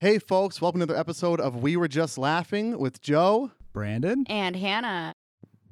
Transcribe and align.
Hey, 0.00 0.20
folks, 0.20 0.60
welcome 0.60 0.78
to 0.78 0.84
another 0.84 1.00
episode 1.00 1.40
of 1.40 1.56
We 1.56 1.76
Were 1.76 1.88
Just 1.88 2.18
Laughing 2.18 2.78
with 2.78 3.00
Joe. 3.00 3.50
Brandon? 3.72 4.24
And 4.28 4.54
Hannah. 4.54 5.12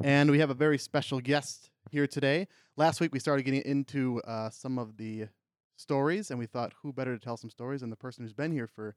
And 0.02 0.32
we 0.32 0.40
have 0.40 0.50
a 0.50 0.54
very 0.54 0.78
special 0.78 1.20
guest 1.20 1.70
here 1.92 2.08
today. 2.08 2.48
Last 2.76 3.00
week, 3.00 3.12
we 3.12 3.20
started 3.20 3.44
getting 3.44 3.62
into 3.62 4.20
uh, 4.22 4.50
some 4.50 4.80
of 4.80 4.96
the 4.96 5.28
stories, 5.76 6.32
and 6.32 6.40
we 6.40 6.46
thought, 6.46 6.72
who 6.82 6.92
better 6.92 7.16
to 7.16 7.24
tell 7.24 7.36
some 7.36 7.50
stories 7.50 7.82
than 7.82 7.90
the 7.90 7.94
person 7.96 8.24
who's 8.24 8.32
been 8.32 8.50
here 8.50 8.66
for 8.66 8.96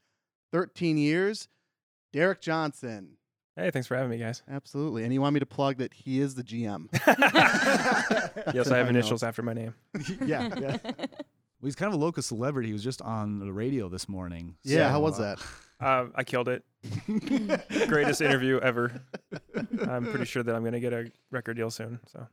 13 0.51 0.97
years, 0.97 1.47
Derek 2.11 2.41
Johnson. 2.41 3.17
Hey, 3.55 3.69
thanks 3.69 3.87
for 3.87 3.95
having 3.95 4.09
me, 4.09 4.17
guys. 4.17 4.41
Absolutely. 4.49 5.03
And 5.03 5.13
you 5.13 5.21
want 5.21 5.35
me 5.35 5.41
to 5.41 5.45
plug 5.45 5.77
that 5.77 5.93
he 5.93 6.21
is 6.21 6.33
the 6.33 6.43
GM. 6.43 6.87
yes, 8.55 8.71
I 8.71 8.77
have 8.79 8.89
initials 8.89 9.21
after 9.21 9.43
my 9.43 9.53
name. 9.53 9.75
yeah, 10.25 10.49
yeah. 10.59 10.77
Well, 11.61 11.67
he's 11.67 11.75
kind 11.75 11.93
of 11.93 11.99
a 11.99 12.03
local 12.03 12.23
celebrity. 12.23 12.69
He 12.69 12.73
was 12.73 12.83
just 12.83 13.01
on 13.01 13.39
the 13.39 13.51
radio 13.51 13.89
this 13.89 14.07
morning. 14.07 14.55
Yeah, 14.63 14.89
how 14.89 15.01
was 15.01 15.19
uh, 15.19 15.35
that? 15.35 15.39
Uh, 15.81 16.07
I 16.13 16.25
killed 16.25 16.49
it. 16.49 16.65
Greatest 17.87 18.19
interview 18.19 18.59
ever. 18.59 19.01
I'm 19.87 20.05
pretty 20.07 20.25
sure 20.25 20.43
that 20.43 20.53
I'm 20.53 20.59
going 20.61 20.73
to 20.73 20.81
get 20.81 20.91
a 20.91 21.09
record 21.31 21.55
deal 21.55 21.71
soon. 21.71 22.01
So 22.11 22.27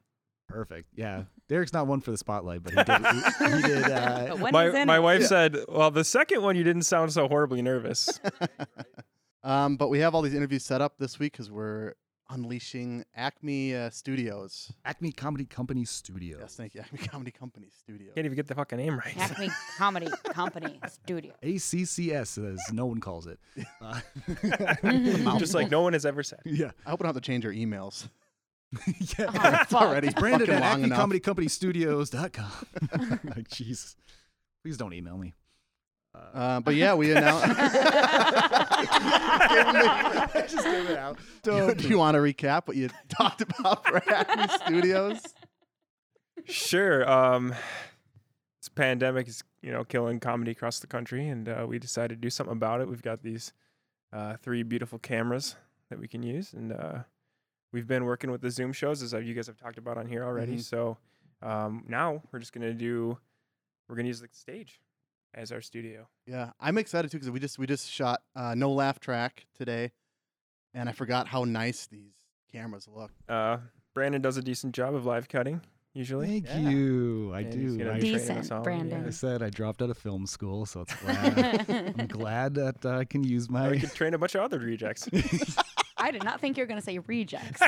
Perfect. 0.49 0.89
Yeah. 0.97 1.27
Derek's 1.49 1.73
not 1.73 1.87
one 1.87 2.01
for 2.01 2.11
the 2.11 2.17
spotlight, 2.17 2.65
but 2.65 2.73
he 2.73 2.83
did. 2.83 3.07
He, 3.07 3.57
he 3.57 3.63
did. 3.63 3.85
Uh, 3.85 4.27
But 4.31 4.41
when 4.41 4.53
my 4.53 4.85
my 4.85 4.99
wife 4.99 5.21
Yeah. 5.21 5.27
said, 5.29 5.57
"Well, 5.69 5.93
the 5.93 6.03
second 6.03 6.43
one 6.43 6.57
you 6.57 6.65
didn't 6.65 6.83
sound 6.83 7.13
so 7.13 7.29
horribly 7.29 7.63
nervous." 7.63 8.19
um, 9.45 9.77
but 9.77 9.91
we 9.91 10.01
have 10.01 10.17
all 10.17 10.23
these 10.23 10.35
interviews 10.35 10.65
set 10.65 10.81
up 10.81 10.99
this 10.99 11.21
week 11.21 11.33
because 11.33 11.49
we're 11.49 11.95
unleashing 12.31 13.05
Acme 13.15 13.75
uh, 13.75 13.91
Studios. 13.91 14.73
Acme 14.85 15.13
Comedy 15.13 15.45
Company 15.45 15.85
Studio. 15.85 16.39
Yes, 16.41 16.57
thank 16.57 16.75
you. 16.75 16.81
Acme 16.81 16.99
Comedy 16.99 17.31
Company 17.31 17.69
Studios. 17.71 18.13
Can't 18.15 18.25
even 18.25 18.37
get 18.37 18.47
the 18.47 18.55
fucking 18.55 18.79
name 18.79 18.97
right. 18.99 19.17
Acme 19.19 19.49
Comedy 19.79 20.09
Company 20.25 20.81
Studio. 20.89 21.33
ACCS, 21.43 22.53
as 22.55 22.73
no 22.73 22.87
one 22.87 23.01
calls 23.01 23.27
it. 23.27 23.39
Uh, 23.81 24.01
Just 25.39 25.55
like 25.55 25.71
no 25.71 25.83
one 25.83 25.93
has 25.93 26.05
ever 26.07 26.23
said. 26.23 26.41
yeah. 26.45 26.71
I 26.85 26.91
hope 26.91 27.01
I 27.01 27.05
don't 27.05 27.15
have 27.15 27.23
to 27.23 27.27
change 27.27 27.45
our 27.45 27.53
emails. 27.53 28.09
yeah. 29.19 29.27
Oh, 29.33 29.59
it's 29.63 29.75
already 29.75 30.11
Brandon 30.11 30.47
fucking 30.49 30.63
at 30.63 30.71
long 30.73 30.83
Acme. 30.85 30.97
Comedy 30.97 31.21
Company 31.21 31.49
Studios.com. 31.49 32.51
like, 33.37 33.49
Jesus. 33.49 33.97
Please 34.63 34.77
don't 34.77 34.93
email 34.95 35.17
me. 35.19 35.35
Uh, 36.35 36.61
but 36.61 36.75
yeah, 36.75 36.93
we 36.95 37.13
announced. 37.13 37.47
just 40.49 40.65
give 40.65 40.91
it 40.91 40.99
out. 40.99 41.19
do, 41.43 41.75
do 41.75 41.89
you 41.89 41.99
want 41.99 42.15
to 42.15 42.21
recap 42.21 42.67
what 42.69 42.77
you 42.77 42.91
talked 43.09 43.41
about 43.43 43.87
for 43.87 43.97
Acme 44.13 44.47
Studios? 44.65 45.21
Sure. 46.45 47.09
Um, 47.11 47.49
this 48.61 48.69
pandemic 48.75 49.29
is, 49.29 49.43
you 49.63 49.73
know, 49.73 49.85
killing 49.85 50.21
comedy 50.21 50.51
across 50.53 50.79
the 50.81 50.87
country, 50.87 51.29
and 51.29 51.49
uh, 51.49 51.65
we 51.67 51.79
decided 51.79 52.17
to 52.17 52.21
do 52.21 52.31
something 52.31 52.53
about 52.53 52.81
it. 52.81 52.89
We've 52.89 53.03
got 53.03 53.23
these 53.23 53.53
uh, 54.13 54.37
three 54.43 54.63
beautiful 54.63 54.99
cameras 54.99 55.57
that 55.91 55.99
we 55.99 56.07
can 56.09 56.23
use, 56.23 56.53
and 56.53 56.73
uh, 56.73 56.99
we've 57.73 57.87
been 57.87 58.05
working 58.05 58.31
with 58.31 58.43
the 58.43 58.51
Zoom 58.51 58.73
shows, 58.73 59.03
as 59.03 59.15
uh, 59.15 59.19
you 59.19 59.35
guys 59.35 59.47
have 59.47 59.57
talked 59.57 59.79
about 59.79 59.97
on 59.99 60.07
here 60.07 60.23
already. 60.25 60.57
Mhm. 60.57 60.63
So 60.63 60.99
um, 61.43 61.85
now 61.89 62.23
we're 62.31 62.39
just 62.41 62.53
gonna 62.53 62.75
do, 62.75 63.19
we're 63.89 63.97
gonna 63.97 64.09
use 64.09 64.21
the 64.21 64.29
stage 64.33 64.81
as 65.37 65.53
our 65.53 65.61
studio. 65.61 66.09
Yeah, 66.27 66.51
I'm 66.59 66.79
excited 66.79 67.11
too 67.11 67.19
because 67.19 67.31
we 67.31 67.39
just 67.39 67.59
we 67.59 67.67
just 67.67 67.89
shot 67.91 68.23
uh, 68.35 68.55
no 68.57 68.73
laugh 68.73 68.99
track 68.99 69.47
today, 69.57 69.93
and 70.75 70.89
I 70.89 70.93
forgot 70.93 71.29
how 71.29 71.45
nice 71.45 71.87
these 71.87 72.15
cameras 72.51 72.89
look. 72.93 73.13
Uh, 73.29 73.59
Brandon 73.95 74.21
does 74.23 74.37
a 74.37 74.43
decent 74.43 74.75
job 74.75 74.95
of 74.95 75.05
live 75.07 75.29
cutting 75.29 75.61
usually. 75.93 76.27
Thank 76.27 76.47
Yeah. 76.47 76.71
you. 76.71 77.33
I 77.35 77.41
and 77.41 77.53
do. 77.79 77.91
I, 77.91 77.99
Decent, 77.99 78.53
all, 78.53 78.63
Brandon. 78.63 79.07
I 79.07 79.11
said 79.11 79.43
I 79.43 79.51
dropped 79.51 79.81
out 79.83 79.91
of 79.91 79.97
film 79.99 80.27
school, 80.27 80.67
so 80.67 80.83
it's 80.83 80.95
glad. 81.03 81.95
I'm 81.99 82.07
glad 82.07 82.55
that 82.55 82.85
uh, 82.85 82.99
I 82.99 83.05
can 83.05 83.25
use 83.25 83.49
my. 83.49 83.71
we 83.71 83.81
could 83.81 83.95
train 83.95 84.13
a 84.15 84.19
bunch 84.19 84.35
of 84.35 84.43
other 84.43 84.59
rejects. 84.59 85.09
I 85.99 86.11
did 86.11 86.23
not 86.25 86.41
think 86.43 86.59
you 86.59 86.63
were 86.63 86.67
going 86.67 86.79
to 86.79 86.85
say 86.85 86.99
rejects. 86.99 87.59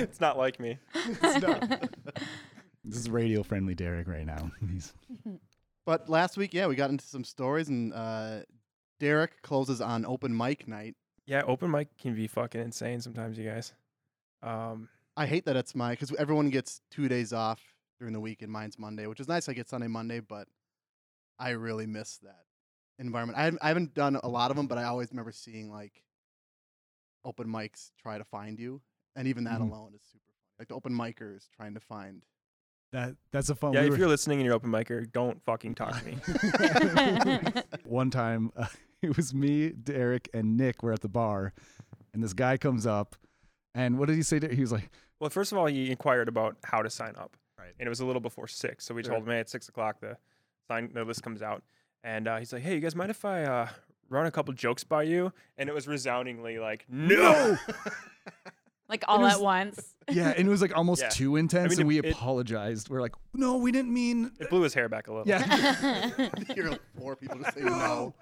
it's 0.00 0.20
not 0.20 0.36
like 0.36 0.58
me. 0.58 0.78
this 2.84 2.96
is 2.98 3.08
radio 3.08 3.42
friendly 3.44 3.74
Derek 3.76 4.08
right 4.08 4.26
now. 4.26 4.50
He's 4.68 4.92
But 5.88 6.06
last 6.06 6.36
week, 6.36 6.52
yeah, 6.52 6.66
we 6.66 6.76
got 6.76 6.90
into 6.90 7.06
some 7.06 7.24
stories, 7.24 7.70
and 7.70 7.94
uh, 7.94 8.40
Derek 9.00 9.40
closes 9.40 9.80
on 9.80 10.04
open 10.04 10.36
mic 10.36 10.68
night. 10.68 10.96
Yeah, 11.24 11.44
open 11.46 11.70
mic 11.70 11.88
can 11.96 12.14
be 12.14 12.26
fucking 12.26 12.60
insane 12.60 13.00
sometimes, 13.00 13.38
you 13.38 13.48
guys. 13.48 13.72
Um, 14.42 14.90
I 15.16 15.24
hate 15.24 15.46
that 15.46 15.56
it's 15.56 15.74
my 15.74 15.92
because 15.92 16.14
everyone 16.16 16.50
gets 16.50 16.82
two 16.90 17.08
days 17.08 17.32
off 17.32 17.62
during 17.98 18.12
the 18.12 18.20
week, 18.20 18.42
and 18.42 18.52
mine's 18.52 18.78
Monday, 18.78 19.06
which 19.06 19.18
is 19.18 19.28
nice. 19.28 19.48
I 19.48 19.54
get 19.54 19.66
Sunday, 19.66 19.86
Monday, 19.86 20.20
but 20.20 20.46
I 21.38 21.52
really 21.52 21.86
miss 21.86 22.18
that 22.18 22.44
environment. 22.98 23.38
I 23.38 23.44
haven't, 23.44 23.62
I 23.62 23.68
haven't 23.68 23.94
done 23.94 24.16
a 24.16 24.28
lot 24.28 24.50
of 24.50 24.58
them, 24.58 24.66
but 24.66 24.76
I 24.76 24.84
always 24.84 25.08
remember 25.08 25.32
seeing 25.32 25.70
like 25.70 26.04
open 27.24 27.48
mics 27.48 27.92
try 27.98 28.18
to 28.18 28.24
find 28.24 28.58
you, 28.60 28.82
and 29.16 29.26
even 29.26 29.44
that 29.44 29.62
Mhm. 29.62 29.70
alone 29.70 29.94
is 29.94 30.02
super 30.02 30.32
fun. 30.32 30.52
Like 30.58 30.68
the 30.68 30.74
open 30.74 30.92
micers 30.92 31.48
trying 31.56 31.72
to 31.72 31.80
find. 31.80 32.26
That. 32.92 33.14
That's 33.32 33.48
a 33.50 33.54
fun. 33.54 33.72
yeah, 33.72 33.80
we 33.80 33.86
if 33.86 33.92
were- 33.92 33.98
you're 33.98 34.08
listening 34.08 34.38
and 34.38 34.46
you're 34.46 34.54
open 34.54 34.70
micer, 34.70 35.10
don't 35.12 35.42
fucking 35.44 35.74
talk 35.74 35.98
to 35.98 36.04
me. 36.06 36.18
one 37.84 38.10
time 38.10 38.50
uh, 38.56 38.66
it 39.02 39.16
was 39.16 39.34
me, 39.34 39.70
Derek, 39.70 40.28
and 40.34 40.56
Nick 40.56 40.82
were 40.82 40.92
at 40.92 41.00
the 41.00 41.08
bar, 41.08 41.52
and 42.12 42.22
this 42.22 42.32
guy 42.32 42.56
comes 42.56 42.86
up, 42.86 43.16
and 43.74 43.98
what 43.98 44.06
did 44.08 44.16
he 44.16 44.22
say? 44.22 44.38
To, 44.38 44.48
he 44.54 44.60
was 44.60 44.72
like, 44.72 44.90
well, 45.20 45.30
first 45.30 45.52
of 45.52 45.58
all, 45.58 45.66
he 45.66 45.90
inquired 45.90 46.28
about 46.28 46.56
how 46.64 46.82
to 46.82 46.90
sign 46.90 47.14
up, 47.16 47.36
Right. 47.58 47.72
and 47.78 47.86
it 47.86 47.90
was 47.90 48.00
a 48.00 48.06
little 48.06 48.20
before 48.20 48.46
six, 48.48 48.84
so 48.84 48.94
we 48.94 49.02
Sure. 49.02 49.12
told 49.12 49.24
him, 49.24 49.30
hey, 49.30 49.40
at 49.40 49.48
six 49.48 49.68
o'clock 49.68 50.00
the 50.00 50.16
sign 50.68 50.90
the 50.92 51.04
list 51.04 51.22
comes 51.22 51.42
out, 51.42 51.62
and 52.04 52.26
uh, 52.28 52.36
he's 52.38 52.52
like, 52.52 52.62
hey, 52.62 52.74
you 52.74 52.80
guys 52.80 52.94
mind 52.96 53.10
if 53.10 53.24
I 53.24 53.44
uh, 53.44 53.68
run 54.08 54.26
a 54.26 54.30
couple 54.30 54.52
jokes 54.54 54.84
by 54.84 55.02
you? 55.02 55.32
And 55.56 55.68
it 55.68 55.74
was 55.74 55.86
resoundingly 55.88 56.58
like, 56.58 56.84
no. 56.88 57.56
Like 58.88 59.04
all 59.08 59.20
was- 59.20 59.34
at 59.34 59.40
once. 59.40 59.94
"Yeah," 60.10 60.32
and 60.36 60.46
it 60.46 60.50
was 60.50 60.62
like 60.62 60.76
almost 60.76 61.02
Yeah. 61.02 61.08
too 61.10 61.36
intense, 61.36 61.70
mean, 61.70 61.80
and 61.80 61.88
we 61.88 61.98
it- 61.98 62.04
it- 62.06 62.12
apologized. 62.12 62.88
We're 62.88 63.00
like, 63.00 63.14
"No, 63.34 63.56
we 63.58 63.70
didn't 63.72 63.92
mean." 63.92 64.32
It 64.40 64.48
blew 64.50 64.62
his 64.62 64.74
hair 64.74 64.88
back 64.88 65.08
a 65.08 65.12
little. 65.12 65.28
Yeah, 65.28 66.10
You're 66.56 66.70
like 66.70 66.80
four 66.98 67.14
people 67.16 67.38
just 67.38 67.54
saying 67.54 67.66
no. 67.66 68.14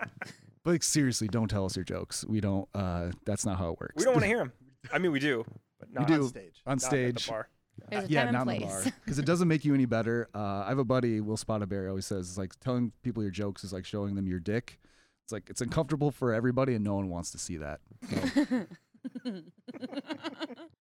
but 0.64 0.70
like, 0.70 0.82
seriously, 0.82 1.28
don't 1.28 1.48
tell 1.48 1.64
us 1.64 1.76
your 1.76 1.84
jokes. 1.84 2.24
We 2.28 2.40
don't. 2.40 2.68
uh 2.74 3.10
That's 3.24 3.46
not 3.46 3.58
how 3.58 3.70
it 3.72 3.80
works. 3.80 3.94
we 3.96 4.04
don't 4.04 4.14
want 4.14 4.22
to 4.24 4.28
hear 4.28 4.38
them. 4.38 4.52
I 4.92 4.98
mean, 4.98 5.12
we 5.12 5.20
do, 5.20 5.44
but 5.78 5.92
not, 5.92 6.06
do. 6.08 6.22
on 6.22 6.28
stage. 6.28 6.62
on 6.66 6.70
not 6.72 6.82
at 6.82 6.88
stage. 6.88 7.26
the 7.26 7.30
bar. 7.32 7.48
There's 7.90 8.04
a 8.06 8.08
yeah, 8.08 8.30
not 8.30 8.48
and 8.48 8.52
in 8.56 8.60
the 8.60 8.66
bar 8.66 8.82
because 9.04 9.18
it 9.18 9.26
doesn't 9.26 9.48
make 9.48 9.64
you 9.64 9.74
any 9.74 9.84
better. 9.84 10.28
Uh, 10.34 10.64
I 10.64 10.68
have 10.70 10.78
a 10.78 10.84
buddy, 10.84 11.20
Will 11.20 11.36
Spottaberry, 11.36 11.88
always 11.88 12.06
says 12.06 12.28
it's 12.30 12.38
like 12.38 12.58
telling 12.60 12.90
people 13.02 13.22
your 13.22 13.30
jokes 13.30 13.64
is 13.64 13.72
like 13.72 13.84
showing 13.84 14.14
them 14.14 14.26
your 14.26 14.40
dick. 14.40 14.80
It's 15.24 15.32
like 15.32 15.50
it's 15.50 15.60
uncomfortable 15.60 16.10
for 16.10 16.32
everybody, 16.32 16.74
and 16.74 16.82
no 16.84 16.94
one 16.94 17.10
wants 17.10 17.32
to 17.32 17.38
see 17.38 17.58
that. 17.58 17.80
So, 18.08 18.64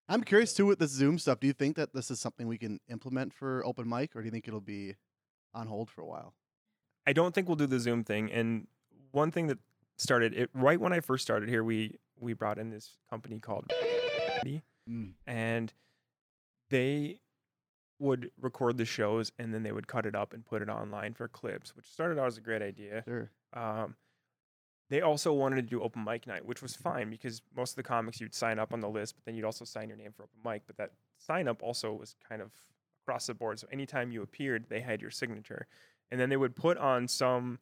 I'm 0.08 0.22
curious 0.22 0.52
too 0.52 0.66
with 0.66 0.78
this 0.78 0.90
Zoom 0.90 1.18
stuff. 1.18 1.40
Do 1.40 1.46
you 1.46 1.52
think 1.52 1.76
that 1.76 1.92
this 1.92 2.10
is 2.10 2.20
something 2.20 2.46
we 2.46 2.58
can 2.58 2.80
implement 2.88 3.32
for 3.34 3.64
open 3.66 3.88
mic, 3.88 4.14
or 4.14 4.20
do 4.20 4.26
you 4.26 4.30
think 4.30 4.46
it'll 4.46 4.60
be 4.60 4.94
on 5.52 5.66
hold 5.66 5.90
for 5.90 6.02
a 6.02 6.06
while? 6.06 6.34
I 7.06 7.12
don't 7.12 7.34
think 7.34 7.48
we'll 7.48 7.56
do 7.56 7.66
the 7.66 7.80
Zoom 7.80 8.04
thing. 8.04 8.30
And 8.30 8.66
one 9.12 9.30
thing 9.30 9.46
that 9.48 9.58
started 9.96 10.34
it 10.34 10.50
right 10.52 10.80
when 10.80 10.92
I 10.92 11.00
first 11.00 11.24
started 11.24 11.48
here, 11.48 11.64
we 11.64 11.98
we 12.18 12.32
brought 12.32 12.58
in 12.58 12.70
this 12.70 12.98
company 13.10 13.38
called 13.38 13.70
mm. 14.88 15.12
and 15.26 15.72
they 16.70 17.20
would 17.98 18.30
record 18.40 18.76
the 18.76 18.84
shows 18.84 19.32
and 19.38 19.54
then 19.54 19.62
they 19.62 19.72
would 19.72 19.86
cut 19.86 20.06
it 20.06 20.14
up 20.14 20.32
and 20.32 20.44
put 20.44 20.62
it 20.62 20.68
online 20.68 21.14
for 21.14 21.28
clips, 21.28 21.74
which 21.74 21.86
started 21.86 22.18
out 22.18 22.26
as 22.26 22.36
a 22.36 22.40
great 22.40 22.62
idea. 22.62 23.02
Sure. 23.06 23.30
Um, 23.54 23.96
they 24.88 25.00
also 25.00 25.32
wanted 25.32 25.56
to 25.56 25.62
do 25.62 25.82
open 25.82 26.04
mic 26.04 26.26
night, 26.26 26.44
which 26.44 26.62
was 26.62 26.76
fine 26.76 27.10
because 27.10 27.42
most 27.56 27.72
of 27.72 27.76
the 27.76 27.82
comics 27.82 28.20
you'd 28.20 28.34
sign 28.34 28.58
up 28.58 28.72
on 28.72 28.80
the 28.80 28.88
list, 28.88 29.16
but 29.16 29.24
then 29.24 29.34
you'd 29.34 29.44
also 29.44 29.64
sign 29.64 29.88
your 29.88 29.98
name 29.98 30.12
for 30.12 30.24
open 30.24 30.38
mic. 30.44 30.62
But 30.66 30.76
that 30.76 30.92
sign 31.18 31.48
up 31.48 31.62
also 31.62 31.92
was 31.92 32.14
kind 32.28 32.40
of 32.40 32.50
across 33.04 33.26
the 33.26 33.34
board. 33.34 33.58
So 33.58 33.66
anytime 33.72 34.12
you 34.12 34.22
appeared, 34.22 34.66
they 34.68 34.80
had 34.80 35.00
your 35.00 35.10
signature. 35.10 35.66
And 36.10 36.20
then 36.20 36.28
they 36.28 36.36
would 36.36 36.54
put 36.54 36.78
on 36.78 37.08
some 37.08 37.58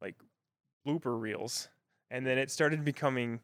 like 0.00 0.14
blooper 0.86 1.20
reels. 1.20 1.68
And 2.10 2.24
then 2.24 2.38
it 2.38 2.50
started 2.50 2.84
becoming 2.84 3.40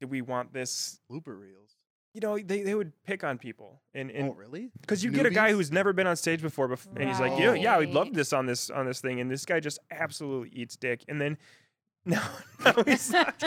do 0.00 0.08
we 0.08 0.20
want 0.20 0.52
this? 0.52 0.98
Blooper 1.08 1.38
reels. 1.40 1.76
You 2.14 2.20
know, 2.20 2.38
they, 2.38 2.62
they 2.62 2.74
would 2.74 2.92
pick 3.04 3.24
on 3.24 3.38
people. 3.38 3.80
And, 3.94 4.10
and 4.10 4.28
oh, 4.30 4.34
really? 4.34 4.70
because 4.82 5.02
you 5.02 5.10
get 5.10 5.24
a 5.24 5.30
guy 5.30 5.52
who's 5.52 5.72
never 5.72 5.92
been 5.94 6.06
on 6.06 6.16
stage 6.16 6.42
before, 6.42 6.68
bef- 6.68 6.86
and 6.94 7.08
he's 7.08 7.18
like, 7.20 7.38
"Yeah, 7.38 7.54
yeah, 7.54 7.78
we'd 7.78 7.88
love 7.90 8.12
this 8.12 8.32
on 8.34 8.44
this 8.46 8.68
on 8.68 8.84
this 8.86 9.00
thing," 9.00 9.18
and 9.20 9.30
this 9.30 9.46
guy 9.46 9.60
just 9.60 9.78
absolutely 9.90 10.50
eats 10.50 10.76
dick, 10.76 11.04
and 11.08 11.18
then 11.20 11.38
no, 12.04 12.20
no, 12.64 12.82
he's 12.84 13.10
not. 13.12 13.42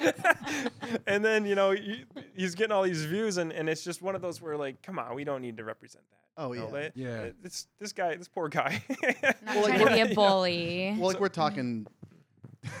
and 1.06 1.24
then 1.24 1.44
you 1.44 1.54
know 1.54 1.72
he- 1.72 2.04
he's 2.34 2.54
getting 2.54 2.72
all 2.72 2.82
these 2.82 3.04
views, 3.04 3.36
and, 3.36 3.52
and 3.52 3.68
it's 3.68 3.84
just 3.84 4.00
one 4.02 4.14
of 4.14 4.22
those 4.22 4.40
where 4.40 4.56
like, 4.56 4.80
come 4.82 4.98
on, 4.98 5.14
we 5.14 5.24
don't 5.24 5.42
need 5.42 5.56
to 5.58 5.64
represent 5.64 6.04
that. 6.10 6.42
Oh 6.42 6.52
you 6.52 6.60
know, 6.60 6.66
yeah. 6.68 6.72
let- 6.72 6.96
Yeah. 6.96 7.28
this 7.42 7.66
this 7.78 7.92
guy, 7.92 8.16
this 8.16 8.28
poor 8.28 8.48
guy. 8.48 8.82
Not 9.22 9.36
Well, 9.46 9.62
like, 9.64 9.74
trying 9.76 9.78
to 9.80 9.84
be 9.86 9.90
we're- 10.02 10.12
a 10.12 10.14
bully. 10.14 10.94
Well, 10.98 11.08
like 11.08 11.16
So- 11.16 11.20
we're 11.20 11.28
talking, 11.28 11.86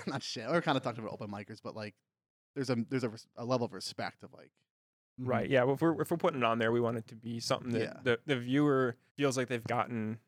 not 0.06 0.22
shit. 0.22 0.48
We're 0.48 0.62
kind 0.62 0.76
of 0.78 0.82
talking 0.82 1.00
about 1.00 1.12
open 1.12 1.30
micers, 1.30 1.58
but 1.62 1.76
like, 1.76 1.94
there's 2.54 2.70
a 2.70 2.76
there's 2.88 3.04
a, 3.04 3.10
a 3.36 3.44
level 3.44 3.66
of 3.66 3.72
respect 3.74 4.22
of 4.22 4.32
like, 4.32 4.50
Right. 5.22 5.48
Yeah. 5.50 5.64
Well, 5.64 5.74
if 5.74 5.82
we're 5.82 6.00
if 6.00 6.10
we're 6.10 6.16
putting 6.16 6.40
it 6.40 6.44
on 6.44 6.58
there, 6.58 6.72
we 6.72 6.80
want 6.80 6.96
it 6.96 7.06
to 7.08 7.14
be 7.16 7.40
something 7.40 7.72
that 7.72 7.80
Yeah. 7.82 8.00
the 8.02 8.20
the 8.26 8.36
viewer 8.38 8.96
feels 9.16 9.36
like 9.36 9.48
they've 9.48 9.62
gotten 9.64 10.18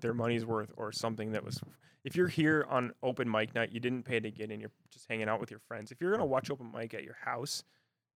their 0.00 0.12
money's 0.14 0.44
worth 0.44 0.72
or 0.76 0.90
something 0.92 1.32
that 1.32 1.44
was. 1.44 1.60
If 2.04 2.16
you're 2.16 2.28
here 2.28 2.66
on 2.68 2.92
open 3.02 3.30
mic 3.30 3.54
night, 3.54 3.70
you 3.72 3.80
didn't 3.80 4.02
pay 4.02 4.20
to 4.20 4.30
get 4.30 4.50
in. 4.50 4.60
You're 4.60 4.72
just 4.90 5.06
hanging 5.08 5.28
out 5.28 5.40
with 5.40 5.50
your 5.50 5.60
friends. 5.60 5.90
If 5.92 6.00
you're 6.00 6.10
gonna 6.10 6.26
watch 6.26 6.50
open 6.50 6.70
mic 6.72 6.92
at 6.94 7.02
your 7.04 7.14
house, 7.24 7.64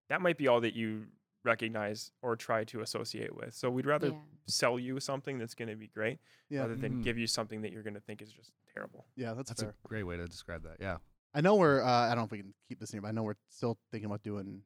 that 0.09 0.21
might 0.21 0.37
be 0.37 0.47
all 0.49 0.61
that 0.61 0.75
you 0.75 1.07
recognize 1.45 2.11
or 2.21 2.37
try 2.37 2.65
to 2.65 2.81
associate 2.81 3.35
with. 3.35 3.55
So 3.55 3.71
we'd 3.71 3.87
rather 3.87 4.09
Yeah. 4.09 4.21
sell 4.47 4.79
you 4.79 5.01
something 5.01 5.39
that's 5.39 5.55
gonna 5.55 5.77
be 5.77 5.87
great 5.87 6.19
Yeah, 6.51 6.61
rather 6.63 6.75
than 6.75 6.97
Mhm. 7.01 7.05
give 7.05 7.17
you 7.17 7.27
something 7.27 7.63
that 7.63 7.73
you're 7.73 7.83
gonna 7.85 8.01
think 8.01 8.21
is 8.21 8.33
just 8.33 8.53
terrible. 8.75 9.07
yeah, 9.15 9.35
that's, 9.35 9.49
That's 9.51 9.63
fair. 9.63 9.71
a 9.71 9.89
great 9.89 10.03
way 10.03 10.17
to 10.17 10.27
describe 10.27 10.63
that. 10.65 10.79
Yeah. 10.81 10.99
I 11.33 11.41
know 11.41 11.55
we're. 11.57 11.81
Uh, 11.83 11.87
I 11.87 12.09
don't 12.09 12.19
know 12.19 12.25
if 12.25 12.31
we 12.33 12.39
can 12.43 12.55
keep 12.67 12.81
this 12.81 12.91
in 12.91 12.97
here, 12.97 13.03
but 13.03 13.09
I 13.09 13.13
know 13.13 13.23
we're 13.23 13.37
still 13.49 13.79
thinking 13.91 14.07
about 14.07 14.23
doing 14.23 14.65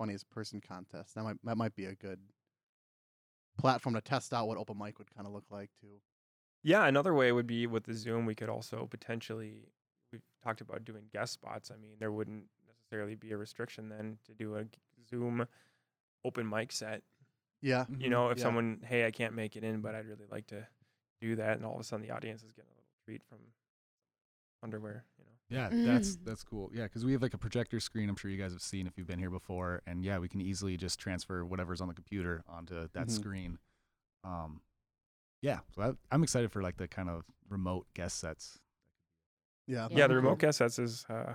funniest 0.00 0.30
person 0.30 0.62
contest. 0.62 1.14
That 1.14 1.24
might 1.24 1.36
that 1.44 1.58
might 1.58 1.74
be 1.74 1.84
a 1.84 1.94
good 1.94 2.18
platform 3.58 3.94
to 3.94 4.00
test 4.00 4.32
out 4.32 4.48
what 4.48 4.56
open 4.56 4.78
mic 4.78 4.98
would 4.98 5.14
kind 5.14 5.26
of 5.26 5.34
look 5.34 5.44
like 5.50 5.70
too. 5.78 6.00
Yeah, 6.62 6.86
another 6.86 7.12
way 7.12 7.32
would 7.32 7.46
be 7.46 7.66
with 7.66 7.84
the 7.84 7.92
Zoom, 7.94 8.24
we 8.24 8.34
could 8.34 8.48
also 8.48 8.86
potentially, 8.90 9.68
we've 10.10 10.22
talked 10.42 10.62
about 10.62 10.84
doing 10.86 11.04
guest 11.12 11.34
spots. 11.34 11.70
I 11.70 11.76
mean, 11.76 11.96
there 11.98 12.12
wouldn't 12.12 12.44
necessarily 12.66 13.14
be 13.14 13.32
a 13.32 13.36
restriction 13.36 13.88
then 13.90 14.18
to 14.26 14.34
do 14.34 14.56
a 14.56 14.64
Zoom 15.08 15.46
open 16.24 16.48
mic 16.48 16.72
set. 16.72 17.02
Yeah, 17.62 17.84
You 17.88 17.96
mm-hmm. 17.96 18.10
know, 18.10 18.30
if 18.30 18.38
Yeah. 18.38 18.44
someone, 18.44 18.80
hey, 18.86 19.06
I 19.06 19.10
can't 19.10 19.34
make 19.34 19.56
it 19.56 19.64
in, 19.64 19.80
but 19.82 19.94
I'd 19.94 20.06
really 20.06 20.26
like 20.30 20.46
to 20.48 20.66
do 21.20 21.36
that. 21.36 21.56
And 21.58 21.66
all 21.66 21.74
of 21.74 21.80
a 21.80 21.84
sudden 21.84 22.06
the 22.06 22.12
audience 22.14 22.42
is 22.42 22.52
getting 22.52 22.70
a 22.70 22.74
little 22.74 22.88
treat 23.04 23.22
from 23.22 23.38
underwear, 24.62 25.04
you 25.18 25.24
know. 25.24 25.29
Yeah, 25.50 25.68
Mm-hmm. 25.68 25.84
that's 25.84 26.16
that's 26.24 26.42
cool. 26.44 26.70
Yeah, 26.72 26.84
because 26.84 27.04
we 27.04 27.12
have 27.12 27.22
like 27.22 27.34
a 27.34 27.38
projector 27.38 27.80
screen. 27.80 28.08
I'm 28.08 28.16
sure 28.16 28.30
you 28.30 28.38
guys 28.38 28.52
have 28.52 28.62
seen 28.62 28.86
if 28.86 28.96
you've 28.96 29.06
been 29.08 29.18
here 29.18 29.30
before, 29.30 29.82
and 29.86 30.04
yeah, 30.04 30.18
we 30.18 30.28
can 30.28 30.40
easily 30.40 30.76
just 30.76 30.98
transfer 31.00 31.44
whatever's 31.44 31.80
on 31.80 31.88
the 31.88 31.94
computer 31.94 32.44
onto 32.48 32.88
that 32.92 33.08
Mhm. 33.08 33.10
screen. 33.10 33.58
Um, 34.22 34.62
yeah, 35.42 35.60
so 35.74 35.82
I, 35.82 35.92
I'm 36.14 36.22
excited 36.22 36.52
for 36.52 36.62
like 36.62 36.76
the 36.76 36.86
kind 36.86 37.08
of 37.10 37.24
remote 37.48 37.86
guest 37.94 38.18
sets. 38.20 38.58
yeah, 39.66 39.88
Yeah. 39.90 39.98
Yeah, 39.98 40.06
the 40.06 40.14
remote 40.16 40.38
guest 40.38 40.58
sets 40.58 40.78
is, 40.78 41.04
uh, 41.08 41.34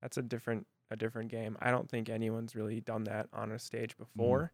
that's 0.00 0.16
a 0.16 0.22
different, 0.22 0.66
a 0.90 0.96
different 0.96 1.30
game. 1.30 1.56
I 1.60 1.70
don't 1.70 1.90
think 1.90 2.08
anyone's 2.08 2.54
really 2.54 2.80
done 2.80 3.04
that 3.04 3.28
on 3.32 3.50
a 3.52 3.58
stage 3.58 3.96
before. 3.98 4.52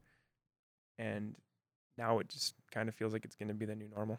And 0.99 1.37
now 1.99 2.19
it 2.21 2.29
just 2.29 2.55
kind 2.73 2.89
of 2.89 2.95
feels 2.95 3.13
like 3.13 3.25
it's 3.25 3.37
going 3.37 3.49
to 3.49 3.55
be 3.55 3.67
the 3.67 3.77
new 3.77 3.89
normal. 3.89 4.19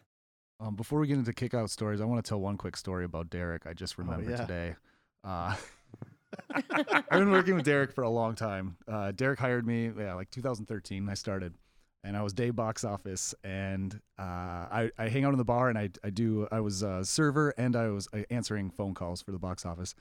Um, 0.60 0.76
before 0.76 1.00
we 1.00 1.06
get 1.06 1.18
into 1.18 1.32
kick 1.32 1.54
out 1.54 1.70
stories, 1.70 2.00
I 2.00 2.04
want 2.04 2.24
to 2.24 2.28
tell 2.28 2.40
one 2.40 2.56
quick 2.56 2.76
story 2.76 3.04
about 3.04 3.30
Derek. 3.30 3.66
I 3.66 3.72
just 3.72 3.98
remembered 3.98 4.30
yeah. 4.30 4.36
today. 4.36 4.74
Uh, 5.22 5.56
I've 6.54 7.08
been 7.10 7.30
working 7.30 7.54
with 7.54 7.64
Derek 7.64 7.92
for 7.92 8.02
a 8.02 8.10
long 8.10 8.34
time. 8.34 8.76
Uh, 8.88 9.12
Derek 9.12 9.38
hired 9.38 9.66
me, 9.66 9.90
yeah, 9.96 10.14
like 10.14 10.30
2013. 10.30 11.08
I 11.08 11.14
started, 11.14 11.54
and 12.02 12.16
I 12.16 12.22
was 12.22 12.32
day 12.32 12.50
box 12.50 12.84
office, 12.84 13.34
and 13.42 14.00
uh, 14.18 14.22
I, 14.22 14.90
I 14.98 15.08
hang 15.08 15.24
out 15.24 15.32
in 15.32 15.38
the 15.38 15.44
bar, 15.44 15.68
and 15.68 15.78
I 15.78 15.90
I 16.02 16.10
do 16.10 16.48
I 16.50 16.60
was 16.60 16.82
a 16.82 17.04
server, 17.04 17.50
and 17.56 17.76
I 17.76 17.88
was 17.88 18.08
uh, 18.12 18.22
answering 18.30 18.70
phone 18.70 18.94
calls 18.94 19.22
for 19.22 19.32
the 19.32 19.38
box 19.38 19.66
office, 19.66 19.94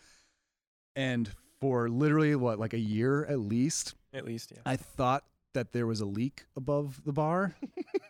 and 0.95 1.29
for 1.59 1.89
literally 1.89 2.35
what 2.35 2.59
like 2.59 2.73
a 2.73 2.79
year 2.79 3.25
at 3.25 3.39
least, 3.39 3.95
At 4.13 4.25
least, 4.25 4.51
yeah. 4.53 4.61
I 4.65 4.75
thought 4.75 5.23
that 5.53 5.71
there 5.71 5.87
was 5.87 6.01
a 6.01 6.05
leak 6.05 6.45
above 6.55 7.01
the 7.05 7.13
bar. 7.13 7.55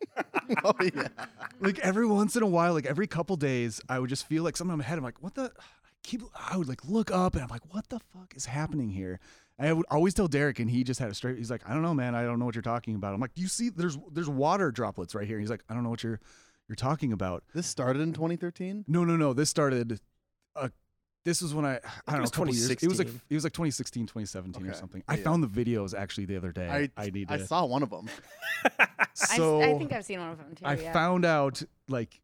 oh 0.63 0.73
yeah, 0.81 1.07
like 1.59 1.79
every 1.79 2.05
once 2.05 2.35
in 2.35 2.43
a 2.43 2.47
while, 2.47 2.73
like 2.73 2.85
every 2.85 3.07
couple 3.07 3.35
days, 3.35 3.81
I 3.89 3.99
would 3.99 4.09
just 4.09 4.27
feel 4.27 4.43
like 4.43 4.57
something 4.57 4.73
in 4.73 4.79
my 4.79 4.85
head. 4.85 4.97
I'm 4.97 5.03
like, 5.03 5.21
what 5.21 5.35
the? 5.35 5.51
I 5.57 5.63
keep. 6.03 6.21
I 6.35 6.57
would 6.57 6.67
like 6.67 6.83
look 6.85 7.11
up 7.11 7.33
and 7.35 7.43
I'm 7.43 7.49
like, 7.49 7.73
what 7.73 7.89
the 7.89 7.99
fuck 7.99 8.33
is 8.35 8.45
happening 8.45 8.89
here? 8.89 9.19
And 9.57 9.69
I 9.69 9.73
would 9.73 9.85
always 9.91 10.13
tell 10.13 10.27
Derek, 10.27 10.59
and 10.59 10.69
he 10.69 10.83
just 10.83 10.99
had 10.99 11.09
a 11.09 11.13
straight. 11.13 11.37
He's 11.37 11.51
like, 11.51 11.67
I 11.69 11.73
don't 11.73 11.83
know, 11.83 11.93
man. 11.93 12.15
I 12.15 12.23
don't 12.23 12.39
know 12.39 12.45
what 12.45 12.55
you're 12.55 12.61
talking 12.61 12.95
about. 12.95 13.13
I'm 13.13 13.19
like, 13.19 13.33
do 13.33 13.41
you 13.41 13.47
see? 13.47 13.69
There's 13.69 13.97
there's 14.11 14.29
water 14.29 14.71
droplets 14.71 15.15
right 15.15 15.27
here. 15.27 15.39
He's 15.39 15.49
like, 15.49 15.63
I 15.69 15.73
don't 15.73 15.83
know 15.83 15.89
what 15.89 16.03
you're 16.03 16.19
you're 16.67 16.75
talking 16.75 17.11
about. 17.11 17.43
this 17.53 17.67
started 17.67 18.01
in 18.01 18.13
2013. 18.13 18.85
No, 18.87 19.03
no, 19.03 19.15
no. 19.15 19.33
This 19.33 19.49
started. 19.49 19.99
This 21.25 21.41
was 21.41 21.53
when 21.53 21.65
I 21.65 21.75
I 22.07 22.11
don't 22.11 22.15
know 22.15 22.21
was 22.21 22.29
a 22.29 22.33
couple 22.33 22.53
years. 22.53 22.69
It 22.69 22.87
was 22.87 22.99
like 22.99 23.07
2016. 23.07 23.21
it 23.29 23.35
was 23.35 23.43
like 23.43 23.53
2016, 23.53 24.03
2017 24.07 24.67
or 24.69 24.73
something. 24.73 25.03
Yeah, 25.07 25.13
I 25.13 25.17
yeah. 25.17 25.23
found 25.23 25.43
the 25.43 25.47
videos 25.47 25.93
actually 25.97 26.25
the 26.25 26.37
other 26.37 26.51
day. 26.51 26.67
I 26.97 27.01
I 27.01 27.09
need 27.09 27.31
I 27.31 27.39
saw 27.39 27.65
one 27.65 27.83
of 27.83 27.89
them. 27.89 28.09
So 29.15 29.61
I, 29.61 29.77
think 29.77 29.93
I've 29.93 30.03
seen 30.05 30.19
one 30.19 30.29
of 30.31 30.37
them 30.39 30.55
too. 30.55 30.65
I 30.65 30.75
yeah. 30.75 30.91
found 30.91 31.23
out 31.23 31.61
like 31.87 32.19